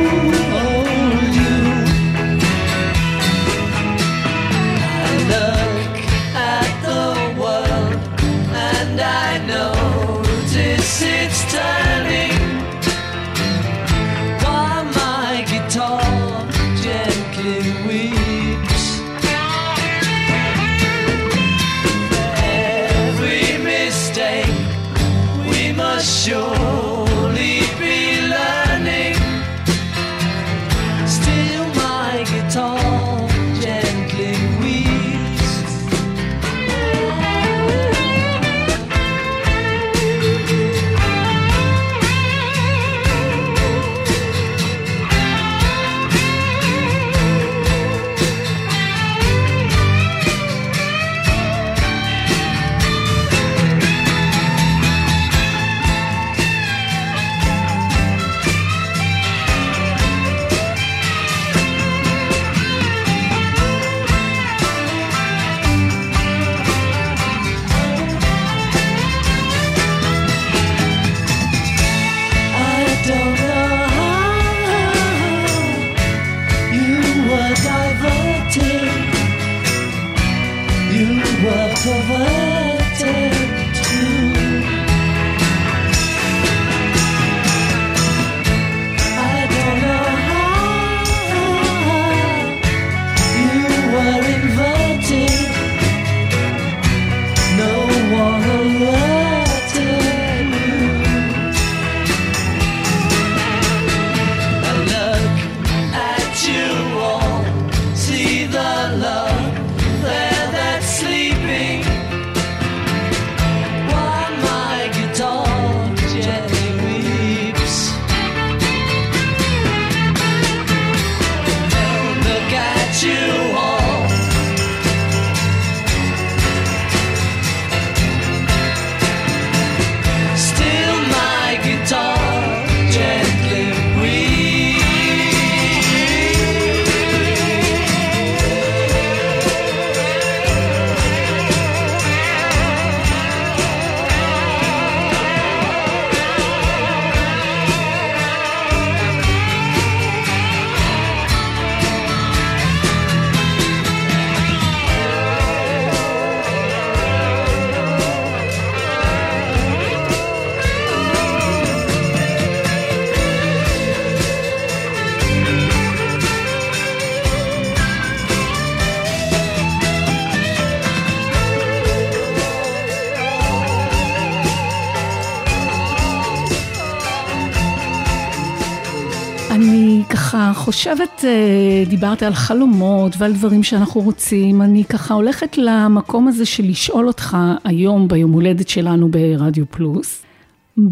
חושבת, 180.81 181.25
אה, 181.25 181.85
דיברת 181.87 182.23
על 182.23 182.35
חלומות 182.35 183.13
ועל 183.19 183.33
דברים 183.33 183.63
שאנחנו 183.63 184.01
רוצים, 184.01 184.63
אני 184.63 184.85
ככה 184.85 185.15
הולכת 185.15 185.59
למקום 185.59 186.29
הזה 186.29 186.47
של 186.47 186.65
לשאול 186.65 187.07
אותך 187.07 187.37
היום 187.65 188.09
ביום 188.09 188.33
הולדת 188.33 188.69
שלנו 188.69 189.09
ברדיו 189.09 189.65
פלוס, 189.71 190.23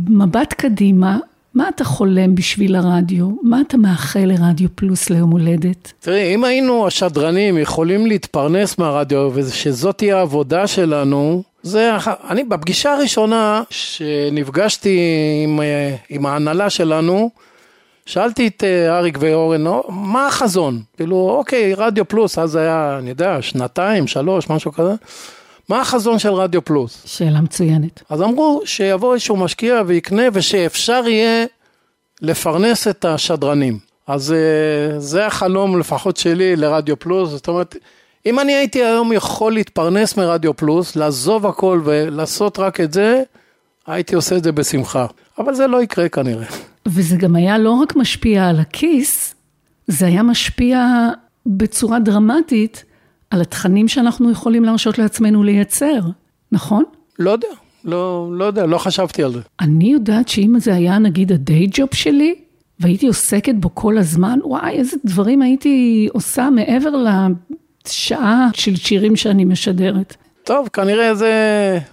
מבט 0.08 0.52
קדימה, 0.52 1.18
מה 1.54 1.68
אתה 1.68 1.84
חולם 1.84 2.34
בשביל 2.34 2.76
הרדיו? 2.76 3.30
מה 3.42 3.60
אתה 3.60 3.76
מאחל 3.76 4.24
לרדיו 4.24 4.68
פלוס 4.74 5.10
ליום 5.10 5.30
הולדת? 5.30 5.92
תראי, 6.00 6.34
אם 6.34 6.44
היינו 6.44 6.86
השדרנים 6.86 7.58
יכולים 7.58 8.06
להתפרנס 8.06 8.78
מהרדיו 8.78 9.30
ושזאת 9.34 9.98
תהיה 9.98 10.18
העבודה 10.18 10.66
שלנו, 10.66 11.42
זה, 11.62 11.90
אני 12.28 12.44
בפגישה 12.44 12.92
הראשונה 12.92 13.62
שנפגשתי 13.70 15.00
עם, 15.44 15.60
אה, 15.60 15.96
עם 16.08 16.26
ההנהלה 16.26 16.70
שלנו, 16.70 17.30
שאלתי 18.08 18.46
את 18.46 18.64
אה, 18.64 18.98
אריק 18.98 19.18
ואורן, 19.20 19.62
"נו, 19.62 19.82
מה 19.88 20.26
החזון? 20.26 20.82
כאילו, 20.96 21.30
אוקיי, 21.38 21.74
רדיו 21.74 22.08
פלוס, 22.08 22.38
אז 22.38 22.56
היה, 22.56 22.96
אני 22.98 23.10
יודע, 23.10 23.42
שנתיים, 23.42 24.06
שלוש, 24.06 24.50
משהו 24.50 24.72
כזה. 24.72 24.94
מה 25.68 25.80
החזון 25.80 26.18
של 26.18 26.32
רדיו 26.32 26.64
פלוס? 26.64 27.02
שאלה 27.04 27.40
מצוינת. 27.40 28.02
אז 28.08 28.22
אמרו 28.22 28.62
שיבוא 28.64 29.14
איזשהו 29.14 29.36
משקיע 29.36 29.82
ויקנה 29.86 30.22
ושאפשר 30.32 31.02
יהיה 31.06 31.46
לפרנס 32.22 32.88
את 32.88 33.04
השדרנים. 33.04 33.78
אז 34.06 34.32
אה, 34.32 35.00
זה 35.00 35.26
החלום 35.26 35.78
לפחות 35.78 36.16
שלי 36.16 36.56
לרדיו 36.56 36.98
פלוס, 36.98 37.30
זאת 37.30 37.48
אומרת, 37.48 37.76
אם 38.26 38.40
אני 38.40 38.52
הייתי 38.54 38.84
היום 38.84 39.12
יכול 39.12 39.52
להתפרנס 39.52 40.16
מרדיו 40.16 40.56
פלוס, 40.56 40.96
לעזוב 40.96 41.46
הכל 41.46 41.80
ולעשות 41.84 42.58
רק 42.58 42.80
את 42.80 42.92
זה, 42.92 43.22
הייתי 43.86 44.14
עושה 44.14 44.36
את 44.36 44.44
זה 44.44 44.52
בשמחה. 44.52 45.06
אבל 45.38 45.54
זה 45.54 45.66
לא 45.66 45.82
יקרה 45.82 46.08
כנראה. 46.08 46.46
וזה 46.88 47.16
גם 47.16 47.36
היה 47.36 47.58
לא 47.58 47.70
רק 47.70 47.96
משפיע 47.96 48.48
על 48.48 48.60
הכיס, 48.60 49.34
זה 49.86 50.06
היה 50.06 50.22
משפיע 50.22 51.08
בצורה 51.46 51.98
דרמטית 51.98 52.84
על 53.30 53.40
התכנים 53.40 53.88
שאנחנו 53.88 54.30
יכולים 54.30 54.64
להרשות 54.64 54.98
לעצמנו 54.98 55.42
לייצר, 55.42 56.00
נכון? 56.52 56.84
לא 57.18 57.30
יודע, 57.30 57.48
לא, 57.84 58.28
לא 58.32 58.44
יודע, 58.44 58.66
לא 58.66 58.78
חשבתי 58.78 59.22
על 59.22 59.32
זה. 59.32 59.40
אני 59.60 59.92
יודעת 59.92 60.28
שאם 60.28 60.54
זה 60.58 60.74
היה 60.74 60.98
נגיד 60.98 61.32
הדיי 61.32 61.66
ג'וב 61.70 61.88
שלי, 61.92 62.34
והייתי 62.80 63.06
עוסקת 63.06 63.54
בו 63.54 63.74
כל 63.74 63.98
הזמן, 63.98 64.38
וואי, 64.44 64.72
איזה 64.72 64.96
דברים 65.04 65.42
הייתי 65.42 66.08
עושה 66.12 66.50
מעבר 66.50 66.90
לשעה 67.86 68.48
של 68.54 68.76
שירים 68.76 69.16
שאני 69.16 69.44
משדרת. 69.44 70.16
טוב, 70.44 70.68
כנראה 70.72 71.14
זה 71.14 71.32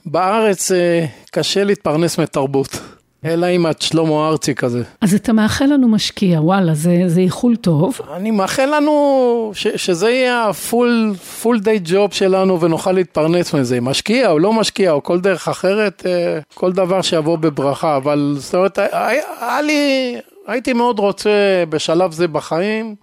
בארץ 0.05 0.71
אה, 0.71 1.05
קשה 1.31 1.63
להתפרנס 1.63 2.19
מתרבות. 2.19 2.79
אלא 3.25 3.45
אם 3.45 3.67
את 3.67 3.81
שלמה 3.81 4.27
ארצי 4.27 4.55
כזה. 4.55 4.83
אז 5.01 5.13
אתה 5.13 5.33
מאחל 5.33 5.65
לנו 5.65 5.87
משקיע, 5.87 6.41
וואלה, 6.41 6.73
זה, 6.73 7.03
זה 7.07 7.19
איחול 7.19 7.55
טוב. 7.55 7.99
אני 8.13 8.31
מאחל 8.31 8.75
לנו 8.77 9.51
ש, 9.53 9.67
שזה 9.67 10.09
יהיה 10.09 10.49
הפול 10.49 11.13
פול 11.41 11.59
דיי 11.59 11.79
ג'וב 11.83 12.13
שלנו 12.13 12.61
ונוכל 12.61 12.91
להתפרנס 12.91 13.53
מזה. 13.53 13.81
משקיע 13.81 14.31
או 14.31 14.39
לא 14.39 14.53
משקיע 14.53 14.91
או 14.91 15.03
כל 15.03 15.19
דרך 15.19 15.47
אחרת, 15.47 16.03
אה, 16.05 16.39
כל 16.53 16.71
דבר 16.71 17.01
שיבוא 17.01 17.37
בברכה. 17.37 17.97
אבל 17.97 18.35
זאת 18.37 18.55
אומרת, 18.55 18.77
היה, 18.77 19.23
היה 19.41 19.61
לי, 19.61 20.15
הייתי 20.47 20.73
מאוד 20.73 20.99
רוצה 20.99 21.63
בשלב 21.69 22.11
זה 22.11 22.27
בחיים, 22.27 22.95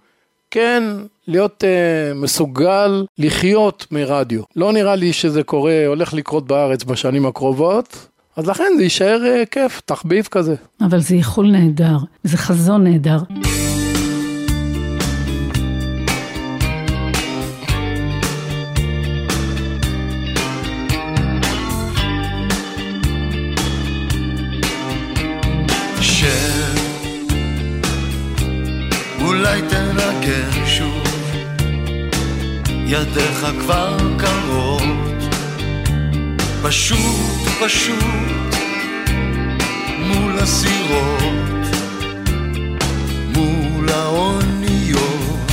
כן, 0.51 0.83
להיות 1.27 1.63
uh, 1.63 2.17
מסוגל 2.17 3.05
לחיות 3.17 3.87
מרדיו. 3.91 4.41
לא 4.55 4.71
נראה 4.71 4.95
לי 4.95 5.13
שזה 5.13 5.43
קורה, 5.43 5.87
הולך 5.87 6.13
לקרות 6.13 6.47
בארץ 6.47 6.83
בשנים 6.83 7.25
הקרובות, 7.25 8.07
אז 8.35 8.47
לכן 8.47 8.73
זה 8.77 8.83
יישאר 8.83 9.21
uh, 9.23 9.45
כיף, 9.45 9.81
תחביב 9.85 10.27
כזה. 10.31 10.55
אבל 10.81 10.99
זה 10.99 11.15
איחול 11.15 11.51
נהדר, 11.51 11.97
זה 12.23 12.37
חזון 12.37 12.83
נהדר. 12.83 13.17
שב, 26.01 26.77
אולי 29.21 29.61
תנגן 29.61 30.65
שוב, 30.65 31.03
ידיך 32.85 33.47
כבר 33.59 33.97
קרות, 34.17 34.83
פשוט 36.63 37.52
פשוט 37.65 38.55
מול 39.99 40.39
הסירות, 40.39 41.65
מול 43.35 43.89
האוניות, 43.89 45.51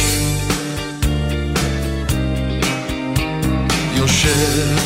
יושב 3.97 4.77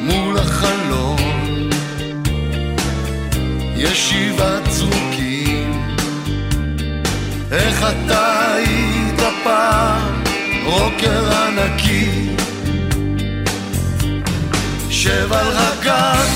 מול 0.00 0.38
החלום 0.38 1.18
ישיבת 3.76 4.70
זרוקים 4.70 5.82
איך 7.52 7.82
אתה 7.82 8.52
היית 8.54 9.20
פעם 9.44 10.22
רוקר 10.64 11.32
ענקי 11.32 12.28
שב 15.02 15.32
על 15.32 15.46
רגל 15.46 16.26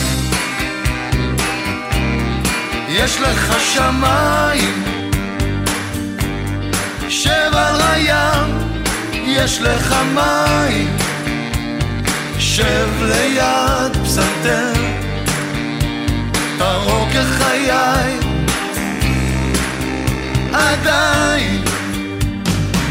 יש 2.89 3.21
לך 3.21 3.55
שמיים. 3.75 4.85
שב 7.09 7.51
על 7.55 7.81
הים. 7.81 8.59
יש 9.13 9.61
לך 9.61 9.95
מים. 10.15 10.97
שב 12.39 12.89
ליד 13.03 13.97
פסנתר. 14.05 14.73
ארוך 16.61 17.09
כחיי 17.13 17.71
עדיין. 20.53 21.65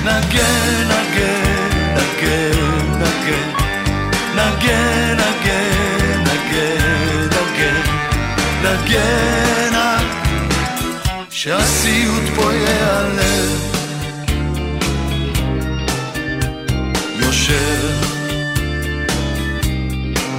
נגן, 0.03 0.87
נגן, 0.87 1.95
נגן, 1.95 2.99
נגן 2.99 3.61
נגן, 4.35 5.17
נגן, 5.17 5.50
נגן, 6.51 7.29
נגן, 7.31 7.81
נגן, 8.63 9.75
עד 9.75 10.05
שהסיוט 11.29 12.23
פה 12.35 12.53
ייעלם. 12.53 13.57
יושב 17.19 17.91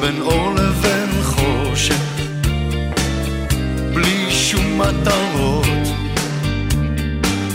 בין 0.01 0.21
אור 0.21 0.55
לבין 0.55 1.23
חושך, 1.23 2.03
בלי 3.95 4.31
שום 4.31 4.79
מטרות. 4.79 5.67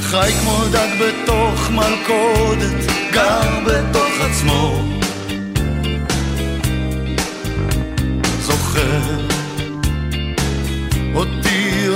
חי 0.02 0.32
כמו 0.42 0.64
דג 0.72 0.90
בתוך 1.00 1.70
מלכודת, 1.70 2.92
גר 3.12 3.60
בתוך 3.66 4.12
עצמו. 4.22 4.97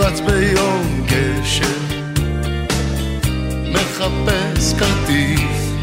רץ 0.01 0.19
ביום 0.19 1.05
גשם, 1.05 1.81
מחפש 3.71 4.73
כרטיס, 4.79 5.73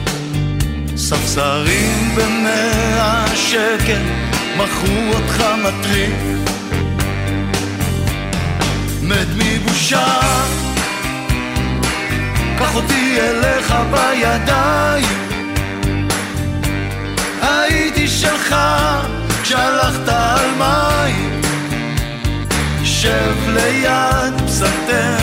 ספסרים 0.97 2.15
במאה 2.17 3.27
שקל, 3.37 4.03
מכרו 4.57 5.13
אותך 5.15 5.45
מטריף. 5.65 6.51
מת 9.03 9.27
מבושה, 9.37 10.21
קח 12.59 12.75
אותי 12.75 13.17
אליך 13.21 13.75
בידיים. 13.91 15.29
הייתי 17.43 18.09
שלך 18.09 18.57
כשהלכת 19.43 20.09
על 20.09 20.51
מים. 20.59 21.48
שב 23.01 23.49
ליד 23.49 24.41
פסנתר, 24.47 25.17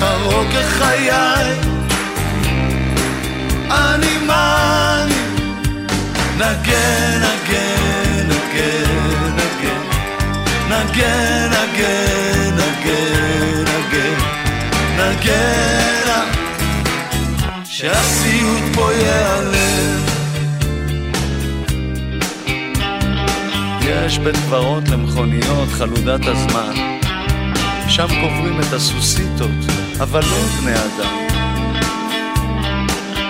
הרוג 0.00 0.46
כחיי. 0.52 1.10
אני 3.70 4.18
מאני, 4.26 5.14
נגן, 6.36 7.20
נגן, 7.20 8.28
נגן, 8.28 9.36
נגן, 9.36 9.80
נגן, 10.68 11.50
נגן, 11.50 12.54
נגן, 12.54 13.64
נגן, 13.64 14.14
נגן, 14.98 16.24
שהסיוט 17.64 18.62
פה 18.74 18.92
ייעלם. 18.92 19.65
יש 24.06 24.18
בית 24.18 24.36
קברות 24.36 24.88
למכוניות 24.88 25.68
חלודת 25.68 26.20
הזמן. 26.26 26.98
שם 27.88 28.06
קוברים 28.06 28.60
את 28.60 28.72
הסוסיתות, 28.72 29.50
אבל 30.00 30.20
לא 30.20 30.60
בני 30.60 30.72
אדם. 30.72 31.16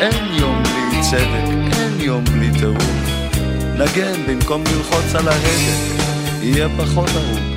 אין 0.00 0.34
יום 0.34 0.62
בלי 0.62 1.02
צדק, 1.10 1.76
אין 1.78 2.00
יום 2.00 2.24
בלי 2.24 2.50
טירוף. 2.58 2.84
נגן 3.78 4.26
במקום 4.28 4.64
ללחוץ 4.64 5.14
על 5.14 5.28
ההדק, 5.28 6.02
יהיה 6.42 6.68
פחות 6.78 7.08
ארוך. 7.08 7.55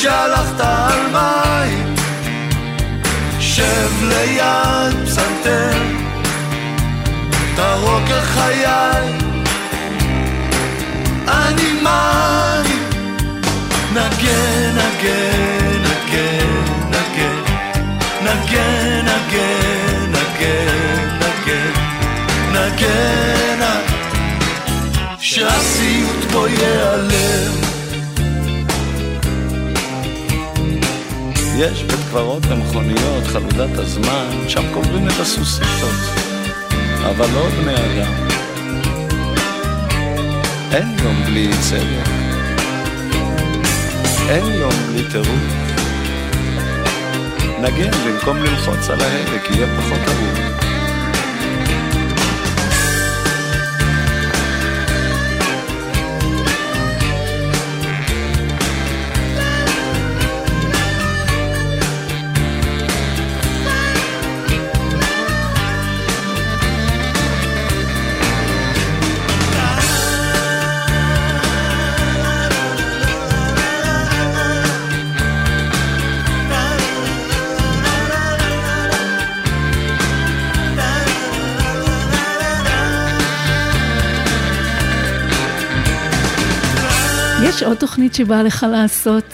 כשהלכת 0.00 0.60
על 0.60 1.00
מים. 1.12 1.94
שב 3.40 3.90
ליד 4.02 5.04
פסנתר 5.04 5.82
תרוק 7.56 8.02
כחיי 8.08 8.66
אני 11.28 11.72
מאני 11.82 12.76
נגן, 13.92 14.76
נגן, 14.76 15.82
נגן, 15.90 17.46
נגן 18.22 19.06
פה 26.32 26.48
ייעלם. 26.48 27.79
יש 31.60 31.82
בית 31.82 32.00
קברות 32.10 32.46
למכוניות, 32.46 33.26
חלודת 33.26 33.78
הזמן, 33.78 34.28
שם 34.48 34.72
קוברים 34.74 35.08
את 35.08 35.20
הסוסיתות, 35.20 36.00
אבל 37.02 37.26
לא 37.34 37.48
בני 37.48 37.74
אדם. 37.74 38.12
אין 40.72 40.96
יום 41.02 41.24
בלי 41.24 41.50
צדק, 41.60 42.10
אין 44.28 44.44
יום 44.44 44.72
בלי 44.88 45.02
טירוף. 45.12 45.70
נגן 47.60 47.90
במקום 47.90 48.36
ללחוץ 48.36 48.90
על 48.90 49.00
ההדק, 49.00 49.50
יהיה 49.50 49.66
פחות 49.76 50.00
ארוך. 50.08 50.59
יש 87.60 87.64
עוד 87.64 87.76
תוכנית 87.76 88.14
שבאה 88.14 88.42
לך 88.42 88.66
לעשות 88.72 89.24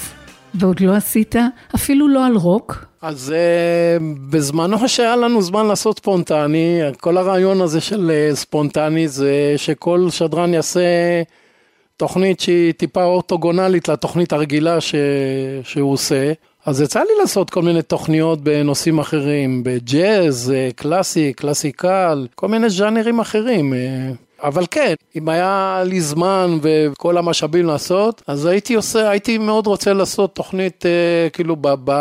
ועוד 0.54 0.80
לא 0.80 0.92
עשית, 0.92 1.34
אפילו 1.74 2.08
לא 2.08 2.26
על 2.26 2.36
רוק? 2.36 2.84
אז 3.02 3.34
uh, 3.34 4.02
בזמנו 4.30 4.88
שהיה 4.88 5.16
לנו 5.16 5.42
זמן 5.42 5.66
לעשות 5.66 5.98
ספונטני, 5.98 6.80
כל 7.00 7.16
הרעיון 7.16 7.60
הזה 7.60 7.80
של 7.80 8.10
uh, 8.32 8.36
ספונטני 8.36 9.08
זה 9.08 9.54
שכל 9.56 10.06
שדרן 10.10 10.54
יעשה 10.54 10.80
תוכנית 11.96 12.40
שהיא 12.40 12.72
טיפה 12.72 13.04
אורתוגונלית 13.04 13.88
לתוכנית 13.88 14.32
הרגילה 14.32 14.80
ש... 14.80 14.94
שהוא 15.62 15.92
עושה. 15.92 16.32
אז 16.66 16.80
יצא 16.80 17.00
לי 17.00 17.12
לעשות 17.20 17.50
כל 17.50 17.62
מיני 17.62 17.82
תוכניות 17.82 18.40
בנושאים 18.40 18.98
אחרים, 18.98 19.64
בג'אז, 19.64 20.52
אה, 20.56 20.68
קלאסי, 20.76 21.32
קלאסיקל, 21.32 22.26
כל 22.34 22.48
מיני 22.48 22.70
ז'אנרים 22.70 23.20
אחרים. 23.20 23.74
אה. 23.74 23.78
אבל 24.42 24.64
כן, 24.70 24.94
אם 25.16 25.28
היה 25.28 25.82
לי 25.86 26.00
זמן 26.00 26.58
וכל 26.62 27.18
המשאבים 27.18 27.66
לעשות, 27.66 28.22
אז 28.26 28.46
הייתי 28.46 28.74
עושה, 28.74 29.10
הייתי 29.10 29.38
מאוד 29.38 29.66
רוצה 29.66 29.92
לעשות 29.92 30.34
תוכנית 30.34 30.86
אה, 30.86 31.30
כאילו 31.32 31.56
ב... 31.60 31.68
ב 31.84 31.92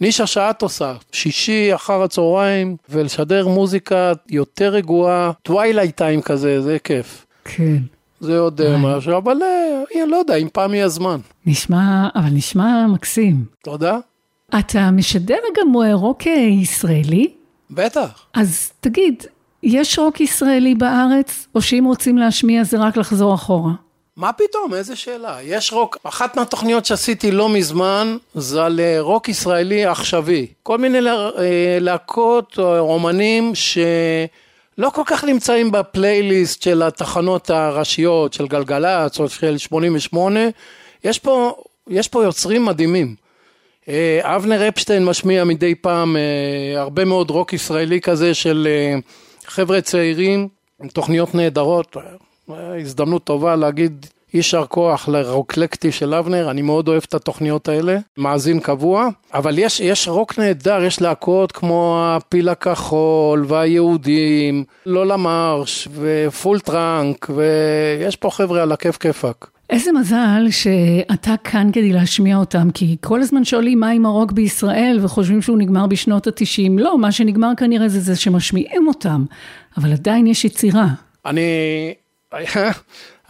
נישה 0.00 0.26
שאת 0.26 0.62
עושה, 0.62 0.94
שישי 1.12 1.74
אחר 1.74 2.02
הצהריים, 2.02 2.76
ולשדר 2.88 3.48
מוזיקה 3.48 4.12
יותר 4.30 4.68
רגועה, 4.68 5.30
twilight 5.42 5.96
time 5.96 6.22
כזה, 6.22 6.60
זה 6.60 6.76
כיף. 6.84 7.26
כן. 7.44 7.76
זה 8.22 8.38
עוד 8.38 8.60
אה, 8.60 8.76
משהו, 8.76 9.16
אבל 9.16 9.38
אה, 9.42 10.06
לא 10.06 10.16
יודע, 10.16 10.34
אם 10.36 10.48
פעם 10.52 10.74
יהיה 10.74 10.88
זמן. 10.88 11.18
נשמע, 11.46 12.08
אבל 12.14 12.28
נשמע 12.32 12.86
מקסים. 12.86 13.44
תודה. 13.64 13.98
אתה 14.58 14.90
משדר 14.90 15.36
גם 15.60 15.72
רוק 15.92 16.26
ישראלי? 16.26 17.28
בטח. 17.70 18.26
אז 18.34 18.72
תגיד, 18.80 19.24
יש 19.62 19.98
רוק 19.98 20.20
ישראלי 20.20 20.74
בארץ, 20.74 21.46
או 21.54 21.62
שאם 21.62 21.84
רוצים 21.86 22.18
להשמיע 22.18 22.64
זה 22.64 22.78
רק 22.78 22.96
לחזור 22.96 23.34
אחורה? 23.34 23.72
מה 24.16 24.32
פתאום, 24.32 24.74
איזה 24.74 24.96
שאלה. 24.96 25.36
יש 25.42 25.72
רוק, 25.72 25.96
אחת 26.04 26.36
מהתוכניות 26.36 26.84
שעשיתי 26.84 27.30
לא 27.30 27.48
מזמן, 27.48 28.16
זה 28.34 28.64
על 28.64 28.80
אה, 28.80 28.96
רוק 29.00 29.28
ישראלי 29.28 29.84
עכשווי. 29.84 30.46
כל 30.62 30.78
מיני 30.78 31.00
לה- 31.00 31.30
אה, 31.38 31.78
להקות 31.80 32.58
או 32.58 32.78
אומנים 32.78 33.54
שלא 34.82 34.90
כל 34.90 35.02
כך 35.06 35.24
נמצאים 35.24 35.72
בפלייליסט 35.72 36.62
של 36.62 36.82
התחנות 36.82 37.50
הראשיות, 37.50 38.32
של 38.32 38.46
גלגלצ 38.46 39.20
או 39.20 39.28
של 39.28 39.58
88. 39.58 40.40
יש 41.04 41.18
פה 41.18 41.54
יש 41.88 42.08
פה 42.08 42.24
יוצרים 42.24 42.64
מדהימים. 42.64 43.14
אה, 43.88 44.20
אבנר 44.36 44.68
אפשטיין 44.68 45.04
משמיע 45.04 45.44
מדי 45.44 45.74
פעם 45.74 46.16
אה, 46.16 46.80
הרבה 46.80 47.04
מאוד 47.04 47.30
רוק 47.30 47.52
ישראלי 47.52 48.00
כזה 48.00 48.34
של 48.34 48.68
אה, 48.70 48.98
חבר'ה 49.46 49.80
צעירים 49.80 50.48
עם 50.82 50.88
תוכניות 50.88 51.34
נהדרות. 51.34 51.96
הזדמנות 52.48 53.24
טובה 53.24 53.56
להגיד 53.56 54.06
יישר 54.34 54.64
כוח 54.68 55.08
לרוקלקטי 55.08 55.92
של 55.92 56.14
אבנר, 56.14 56.50
אני 56.50 56.62
מאוד 56.62 56.88
אוהב 56.88 57.02
את 57.08 57.14
התוכניות 57.14 57.68
האלה, 57.68 57.98
מאזין 58.18 58.60
קבוע, 58.60 59.08
אבל 59.34 59.58
יש, 59.58 59.80
יש 59.80 60.08
רוק 60.08 60.38
נהדר, 60.38 60.84
יש 60.84 61.00
להקות 61.00 61.52
כמו 61.52 62.02
הפיל 62.06 62.48
הכחול 62.48 63.44
והיהודים, 63.48 64.64
לא 64.86 65.06
למרש 65.06 65.88
ו 65.94 66.07
Full 66.07 66.60
Trunk, 66.60 67.30
ויש 67.34 68.16
פה 68.16 68.30
חבר'ה 68.30 68.62
על 68.62 68.72
הכיף 68.72 68.96
כיפאק. 68.96 69.50
איזה 69.70 69.92
מזל 69.92 70.46
שאתה 70.50 71.34
כאן 71.44 71.70
כדי 71.72 71.92
להשמיע 71.92 72.36
אותם, 72.36 72.70
כי 72.74 72.96
כל 73.00 73.20
הזמן 73.20 73.44
שואלים 73.44 73.80
מה 73.80 73.90
עם 73.90 74.06
הרוק 74.06 74.32
בישראל 74.32 74.98
וחושבים 75.02 75.42
שהוא 75.42 75.58
נגמר 75.58 75.86
בשנות 75.86 76.26
התשעים. 76.26 76.78
לא, 76.78 76.98
מה 76.98 77.12
שנגמר 77.12 77.52
כנראה 77.56 77.88
זה 77.88 78.00
זה 78.00 78.16
שמשמיעים 78.16 78.88
אותם, 78.88 79.24
אבל 79.76 79.92
עדיין 79.92 80.26
יש 80.26 80.44
יצירה. 80.44 80.86
אני... 81.26 81.94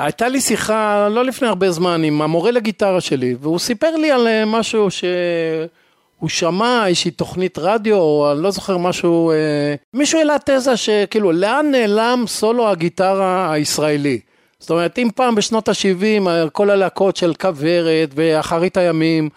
הייתה 0.02 0.28
לי 0.28 0.40
שיחה 0.40 1.08
לא 1.08 1.24
לפני 1.24 1.48
הרבה 1.48 1.70
זמן 1.70 2.04
עם 2.04 2.22
המורה 2.22 2.50
לגיטרה 2.50 3.00
שלי, 3.00 3.34
והוא 3.40 3.58
סיפר 3.58 3.96
לי 3.96 4.10
על 4.10 4.26
אה, 4.26 4.44
משהו 4.44 4.88
שהוא 4.90 6.28
שמע, 6.28 6.86
איזושהי 6.86 7.10
תוכנית 7.10 7.58
רדיו, 7.58 7.96
או 7.96 8.32
אני 8.32 8.42
לא 8.42 8.50
זוכר 8.50 8.78
משהו, 8.78 9.30
אה, 9.30 9.74
מישהו 9.94 10.18
העלה 10.18 10.36
תזה 10.44 10.76
שכאילו, 10.76 11.32
לאן 11.32 11.66
נעלם 11.70 12.24
סולו 12.26 12.68
הגיטרה 12.68 13.52
הישראלי? 13.52 14.20
זאת 14.58 14.70
אומרת, 14.70 14.98
אם 14.98 15.08
פעם 15.14 15.34
בשנות 15.34 15.68
ה-70, 15.68 16.28
כל 16.52 16.70
הלהקות 16.70 17.16
של 17.16 17.34
כוורת 17.34 18.08
ואחרית 18.14 18.76
הימים, 18.76 19.28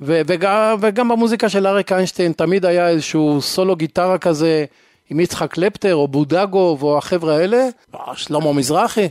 ו- 0.00 0.20
וגם, 0.26 0.76
וגם 0.80 1.08
במוזיקה 1.08 1.48
של 1.48 1.66
אריק 1.66 1.92
איינשטיין 1.92 2.32
תמיד 2.32 2.64
היה 2.64 2.88
איזשהו 2.88 3.42
סולו 3.42 3.76
גיטרה 3.76 4.18
כזה 4.18 4.64
עם 5.10 5.20
יצחק 5.20 5.52
קלפטר 5.52 5.94
או 5.94 6.08
בודגוב 6.08 6.82
או 6.82 6.98
החבר'ה 6.98 7.36
האלה, 7.36 7.68
אה, 7.94 8.16
שלמה 8.16 8.52
מזרחי. 8.52 9.08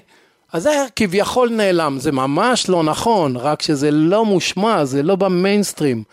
אז 0.54 0.64
זה 0.64 0.86
כביכול 0.96 1.50
נעלם, 1.50 1.98
זה 2.00 2.12
ממש 2.12 2.70
לא 2.70 2.84
נכון, 2.84 3.38
רק 3.38 3.62
שזה 3.62 3.92
לא 3.92 4.26
מושמע, 4.26 4.86
זה 4.86 5.04
לא 5.04 5.16
במיינסטרים. 5.16 6.04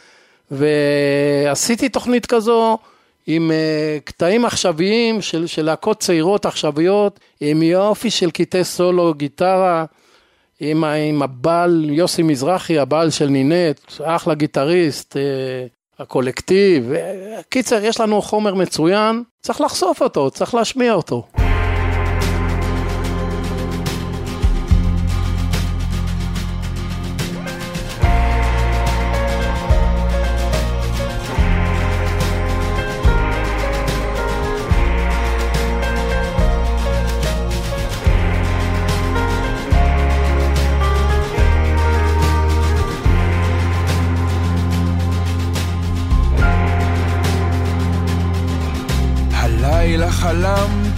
ועשיתי 0.50 1.88
תוכנית 1.88 2.26
כזו 2.26 2.78
עם 3.26 3.50
uh, 3.50 4.04
קטעים 4.04 4.44
עכשוויים 4.44 5.22
של, 5.22 5.46
של 5.46 5.64
להקות 5.64 6.00
צעירות 6.00 6.46
עכשוויות, 6.46 7.20
עם 7.40 7.62
יופי 7.62 8.10
של 8.10 8.30
קטעי 8.30 8.64
סולו, 8.64 9.14
גיטרה, 9.14 9.84
עם, 10.60 10.84
עם 10.84 11.22
הבעל 11.22 11.86
יוסי 11.90 12.22
מזרחי, 12.22 12.78
הבעל 12.78 13.10
של 13.10 13.26
נינט, 13.26 13.80
אחלה 14.02 14.34
גיטריסט, 14.34 15.16
uh, 15.16 16.02
הקולקטיב. 16.02 16.92
Uh, 16.92 17.42
קיצר, 17.48 17.84
יש 17.84 18.00
לנו 18.00 18.22
חומר 18.22 18.54
מצוין, 18.54 19.22
צריך 19.42 19.60
לחשוף 19.60 20.02
אותו, 20.02 20.30
צריך 20.30 20.54
להשמיע 20.54 20.92
אותו. 20.92 21.26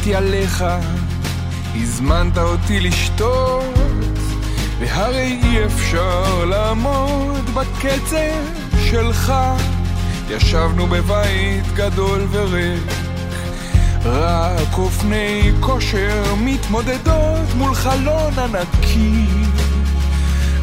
חלמתי 0.02 0.14
עליך, 0.14 0.64
הזמנת 1.74 2.38
אותי 2.38 2.80
לשתות, 2.80 3.64
והרי 4.80 5.40
אי 5.42 5.64
אפשר 5.64 6.44
לעמוד 6.44 7.50
בקצב 7.54 8.42
שלך. 8.84 9.32
ישבנו 10.30 10.86
בבית 10.86 11.64
גדול 11.74 12.26
וריק, 12.30 12.92
רק 14.04 14.78
אופני 14.78 15.52
כושר 15.60 16.34
מתמודדות 16.40 17.54
מול 17.56 17.74
חלון 17.74 18.38
ענקי. 18.38 19.26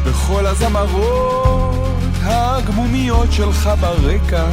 וכל 0.04 0.46
הזמרות 0.46 1.98
הגמומיות 2.22 3.32
שלך 3.32 3.70
ברקע, 3.80 4.44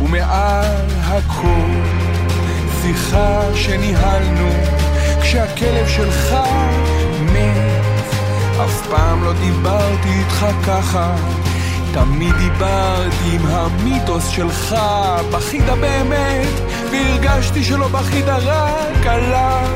ומעל 0.00 0.86
הכל 1.02 2.05
שיחה 2.86 3.40
שניהלנו 3.54 4.50
כשהכלב 5.22 5.88
שלך 5.88 6.36
מת. 7.32 8.14
אף 8.64 8.86
פעם 8.90 9.24
לא 9.24 9.32
דיברתי 9.32 10.08
איתך 10.08 10.46
ככה, 10.66 11.14
תמיד 11.92 12.34
דיברתי 12.34 13.30
עם 13.32 13.46
המיתוס 13.46 14.28
שלך. 14.28 14.76
בכית 15.32 15.64
באמת, 15.80 16.48
והרגשתי 16.90 17.64
שלא 17.64 17.88
בכית 17.88 18.28
רק 18.28 19.06
עליו. 19.06 19.68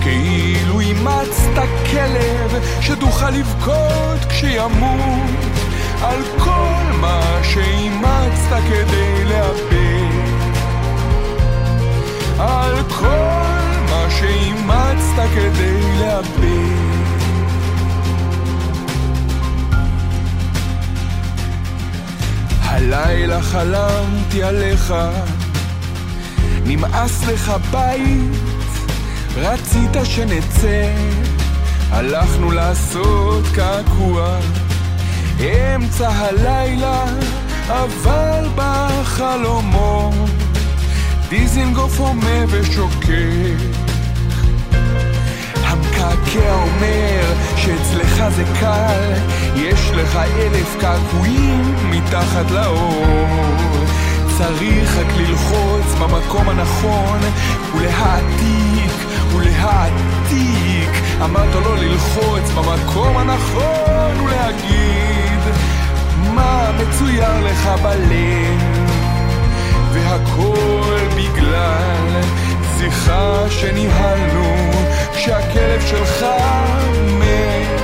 כאילו 0.00 0.80
אימצת 0.80 1.68
כלב 1.90 2.62
שתוכל 2.80 3.30
לבכות 3.30 4.24
כשימות 4.28 5.30
על 6.02 6.22
כל 6.38 6.96
מה 7.00 7.20
שאימצת 7.42 8.62
כדי 8.68 9.24
לאבד 9.24 10.05
על 12.38 12.74
כל 12.88 13.86
מה 13.90 14.06
שאימצת 14.10 15.28
כדי 15.34 15.80
לאבד 16.00 16.76
הלילה 22.62 23.42
חלמתי 23.42 24.42
עליך 24.42 24.94
נמאס 26.64 27.24
לך 27.26 27.52
בית 27.70 28.46
רצית 29.36 29.90
שנצא, 30.04 30.92
הלכנו 31.90 32.50
לעשות 32.50 33.44
קעקוע. 33.54 34.38
אמצע 35.40 36.08
הלילה, 36.08 37.04
אבל 37.68 38.48
בחלומות 38.54 40.30
דיזינגוף 41.28 42.00
הומה 42.00 42.44
ושוקק 42.48 43.86
המקעקע 45.64 46.52
אומר 46.52 47.34
שאצלך 47.56 48.24
זה 48.28 48.44
קל, 48.60 49.12
יש 49.56 49.90
לך 49.94 50.16
אלף 50.16 50.76
קעקועים 50.80 51.74
מתחת 51.90 52.50
לאור. 52.50 53.04
צריך 54.38 54.96
רק 54.96 55.16
ללחוץ 55.16 55.94
במקום 56.00 56.48
הנכון 56.48 57.18
ולהעתיק 57.76 58.92
ולהעתיק. 59.36 60.90
אמרת 61.24 61.54
לו 61.54 61.76
ללחוץ 61.76 62.50
במקום 62.50 63.16
הנכון 63.16 64.20
ולהגיד 64.24 65.40
מה 66.34 66.70
מצויר 66.78 67.44
לך 67.44 67.68
בלב. 67.82 68.75
והכל 69.96 70.96
בגלל 71.16 72.20
שיחה 72.78 73.44
שניהלנו 73.50 74.70
כשהכלב 75.14 75.80
שלך 75.90 76.26
מת. 77.18 77.80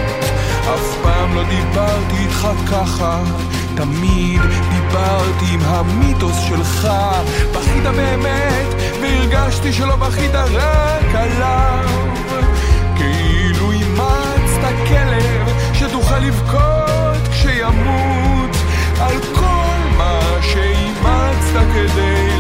אף 0.75 0.97
פעם 1.03 1.35
לא 1.35 1.43
דיברתי 1.43 2.17
איתך 2.17 2.49
ככה, 2.71 3.23
תמיד 3.75 4.41
דיברתי 4.71 5.45
עם 5.53 5.61
המיתוס 5.63 6.37
שלך. 6.49 6.89
בכית 7.53 7.83
באמת, 7.83 8.75
והרגשתי 9.03 9.73
שלא 9.73 9.97
בכית 9.97 10.35
רק 10.35 11.15
עליו. 11.15 11.85
כאילו 12.97 13.73
אימצת 13.73 14.75
כלב 14.89 15.49
שתוכל 15.75 16.19
לבכות 16.19 17.29
כשימות 17.31 18.57
על 19.01 19.15
כל 19.35 19.42
שאימצת 21.53 21.73
כדי 21.75 21.87
לאבד. 22.17 22.32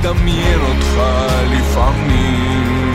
מדמיין 0.00 0.60
אותך 0.60 1.02
לפעמים. 1.50 2.92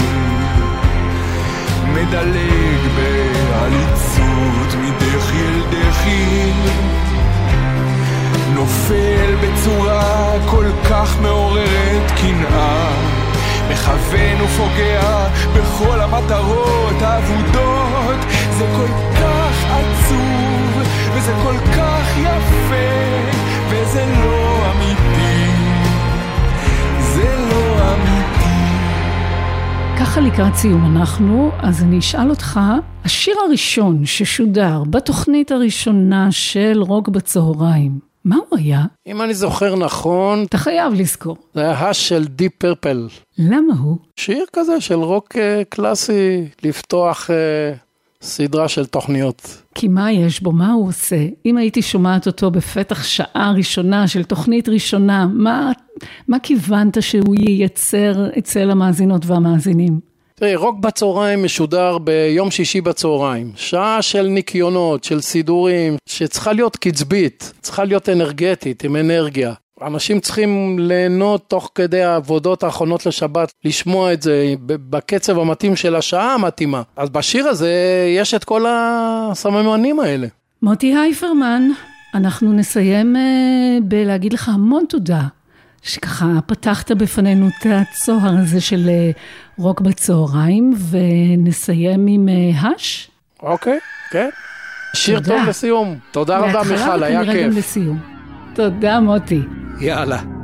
מדלג 1.88 2.80
בעליצות 2.96 4.76
מדחי 4.82 5.38
אל 5.38 5.62
דחי. 5.70 6.52
נופל 8.54 9.36
בצורה 9.42 10.32
כל 10.46 10.66
כך 10.90 11.20
מעוררת 11.22 12.12
קנאה. 12.22 12.90
מכוון 13.70 14.42
ופוגע 14.42 15.28
בכל 15.56 16.02
המטרות 16.02 17.02
האבודות. 17.02 18.26
זה 18.58 18.66
כל 18.78 19.20
כך 19.20 19.66
עצוב 19.70 20.82
וזה 21.14 21.34
כל 21.44 21.58
כך 21.78 22.18
יפה 22.18 22.76
וזה 23.70 24.06
לא 24.24 24.72
אמיתי. 24.72 25.65
זה 27.16 27.36
לא 27.50 27.94
אמיתי 27.94 28.46
ככה 30.00 30.22
לקראת 30.22 30.56
סיום 30.56 30.98
אנחנו, 30.98 31.52
אז 31.60 31.84
אני 31.84 32.00
אשאל 32.00 32.30
אותך, 32.30 32.60
השיר 33.06 33.36
הראשון 33.48 34.06
ששודר 34.06 34.84
בתוכנית 34.90 35.52
הראשונה 35.52 36.28
של 36.32 36.82
רוק 36.82 37.10
בצהריים, 37.10 38.00
מה 38.26 38.36
הוא 38.50 38.60
היה? 38.60 38.84
אם 39.08 39.22
אני 39.22 39.34
זוכר 39.34 39.76
נכון, 39.76 40.44
אתה 40.44 40.58
חייב 40.58 40.94
לזכור. 40.94 41.38
זה 41.54 41.62
היה 41.62 41.90
Hush 41.90 42.10
של 42.10 42.26
Deep 42.26 42.52
Purple. 42.58 43.08
למה 43.38 43.74
הוא? 43.80 43.98
שיר 44.16 44.46
כזה 44.54 44.82
של 44.82 45.00
רוק 45.00 45.38
אה, 45.38 45.62
קלאסי, 45.70 46.48
לפתוח 46.64 47.30
אה, 47.32 47.74
סדרה 48.22 48.68
של 48.68 48.86
תוכניות. 48.86 49.62
כי 49.76 49.88
מה 49.88 50.12
יש 50.12 50.42
בו, 50.42 50.52
מה 50.52 50.74
הוא 50.74 50.88
עושה? 50.88 51.26
אם 51.46 51.58
הייתי 51.58 51.82
שומעת 51.82 52.28
אותו 52.28 52.52
בפתח 52.52 53.04
שעה 53.04 53.54
ראשונה 53.58 54.08
של 54.08 54.24
תוכנית 54.24 54.70
ראשונה, 54.70 55.28
מה, 55.34 55.72
מה 56.28 56.40
כיוונת 56.40 57.02
שהוא 57.02 57.36
ייצר 57.40 58.30
אצל 58.38 58.72
המאזינות 58.72 59.26
והמאזינים? 59.26 60.00
תראי, 60.36 60.56
רוק 60.56 60.80
בצהריים 60.80 61.44
משודר 61.44 61.98
ביום 61.98 62.52
שישי 62.52 62.82
בצהריים. 62.82 63.52
שעה 63.56 64.02
של 64.02 64.28
ניקיונות, 64.28 65.04
של 65.04 65.22
סידורים, 65.22 65.98
שצריכה 66.10 66.54
להיות 66.54 66.76
קצבית, 66.76 67.54
צריכה 67.62 67.84
להיות 67.84 68.10
אנרגטית, 68.10 68.84
עם 68.84 68.96
אנרגיה. 68.96 69.54
אנשים 69.82 70.20
צריכים 70.20 70.80
ליהנות 70.80 71.50
תוך 71.50 71.72
כדי 71.76 72.04
העבודות 72.04 72.64
האחרונות 72.64 73.06
לשבת, 73.06 73.52
לשמוע 73.66 74.14
את 74.14 74.22
זה 74.22 74.54
בקצב 74.66 75.40
המתאים 75.40 75.76
של 75.76 75.96
השעה 75.96 76.34
המתאימה. 76.34 76.82
אז 76.96 77.10
בשיר 77.10 77.48
הזה 77.48 77.72
יש 78.18 78.34
את 78.34 78.44
כל 78.44 78.66
הסממנים 78.70 80.00
האלה. 80.00 80.28
מוטי 80.62 80.96
הייפרמן, 80.96 81.70
אנחנו 82.16 82.54
נסיים 82.54 83.16
אה, 83.16 83.22
בלהגיד 83.84 84.34
לך 84.34 84.50
המון 84.50 84.84
תודה, 84.90 85.22
שככה 85.82 86.26
פתחת 86.46 86.92
בפנינו 86.92 87.48
את 87.48 87.66
הצוהר 87.66 88.38
הזה 88.42 88.62
של 88.62 88.90
אה, 88.90 89.12
רוק 89.58 89.82
בצהריים, 89.82 90.74
ונסיים 90.90 92.08
עם 92.08 92.30
אה, 92.30 92.70
הש. 92.70 93.10
אוקיי, 93.44 93.80
כן. 94.12 94.30
שיר 94.94 95.20
תודה. 95.20 95.38
טוב 95.38 95.50
לסיום. 95.50 95.98
תודה 96.12 96.38
רבה 96.38 96.52
מההתחלה 96.54 96.76
מיכל, 96.78 97.04
היה 97.04 97.22
וכנראה 97.22 97.44
גם 97.44 97.50
כיף. 97.50 97.58
לסיום. 97.58 98.15
תודה 98.56 99.00
מוטי. 99.00 99.42
יאללה. 99.80 100.35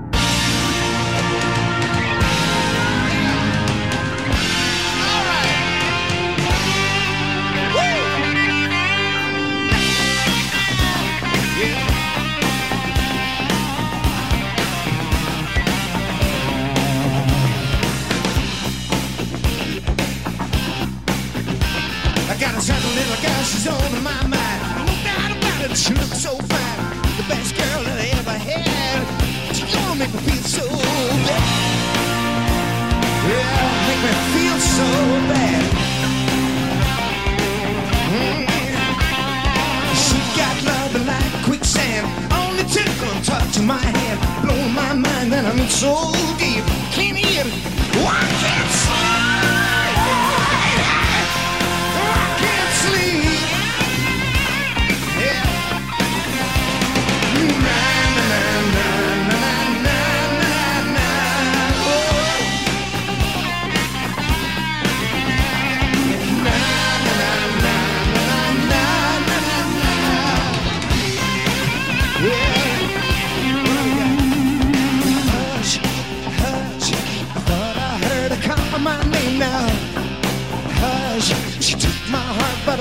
My 43.63 43.77
hand. 43.77 44.19
Blow 44.43 44.67
my 44.69 44.93
mind 44.93 45.33
and 45.33 45.47
I'm 45.47 45.67
so 45.69 46.11
deep. 46.37 46.63
Hear 46.91 47.15
it. 47.15 47.53
Oh, 47.95 48.40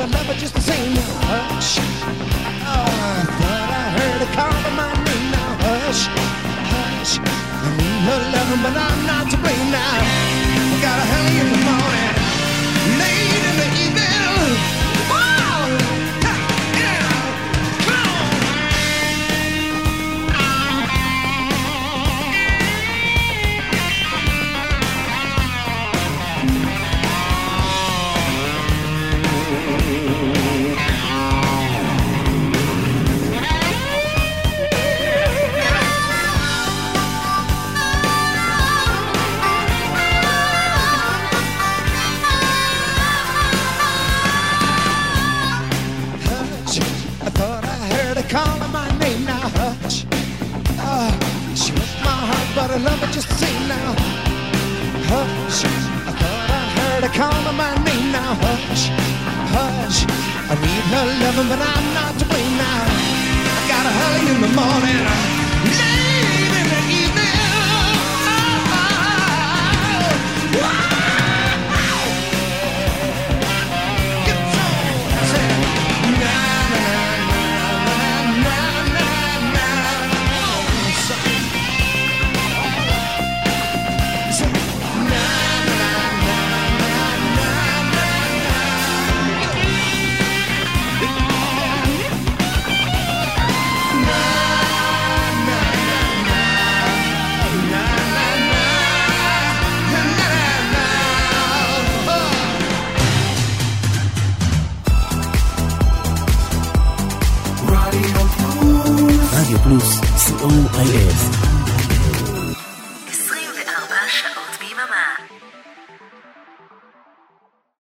I 0.00 0.06
love 0.06 0.26
her 0.26 0.34
just 0.34 0.54
the 0.54 0.62
same. 0.62 0.96
Hush, 1.28 1.76
oh, 1.76 1.84
I 1.84 3.24
thought 3.36 3.68
I 3.68 3.86
heard 4.00 4.20
her 4.24 4.32
call 4.32 4.56
my 4.72 4.88
name 5.04 5.30
now. 5.30 5.50
Hush, 5.60 6.08
hush, 6.72 7.20
I 7.20 7.68
need 7.76 8.00
her 8.08 8.20
loving, 8.32 8.62
but 8.64 8.76
I'm 8.80 9.00
not 9.04 9.30
to 9.30 9.36
blame 9.36 9.70
now. 9.70 10.00
I 10.56 10.80
got 10.80 10.96
a 11.04 11.59
calling 57.20 57.56
my 57.56 57.74
name 57.84 58.12
now. 58.12 58.32
Hush, 58.40 58.88
hush, 59.52 59.98
I 60.48 60.54
need 60.64 60.84
her 60.92 61.06
loving, 61.20 61.48
but 61.52 61.60
I'm 61.60 61.86
not 61.92 62.12
to 62.18 62.24
blame 62.24 62.56
now. 62.56 62.84
I 63.56 63.60
got 63.68 63.84
a 63.84 63.92
early 64.04 64.22
in 64.32 64.40
the 64.40 64.52
morning, 64.56 65.04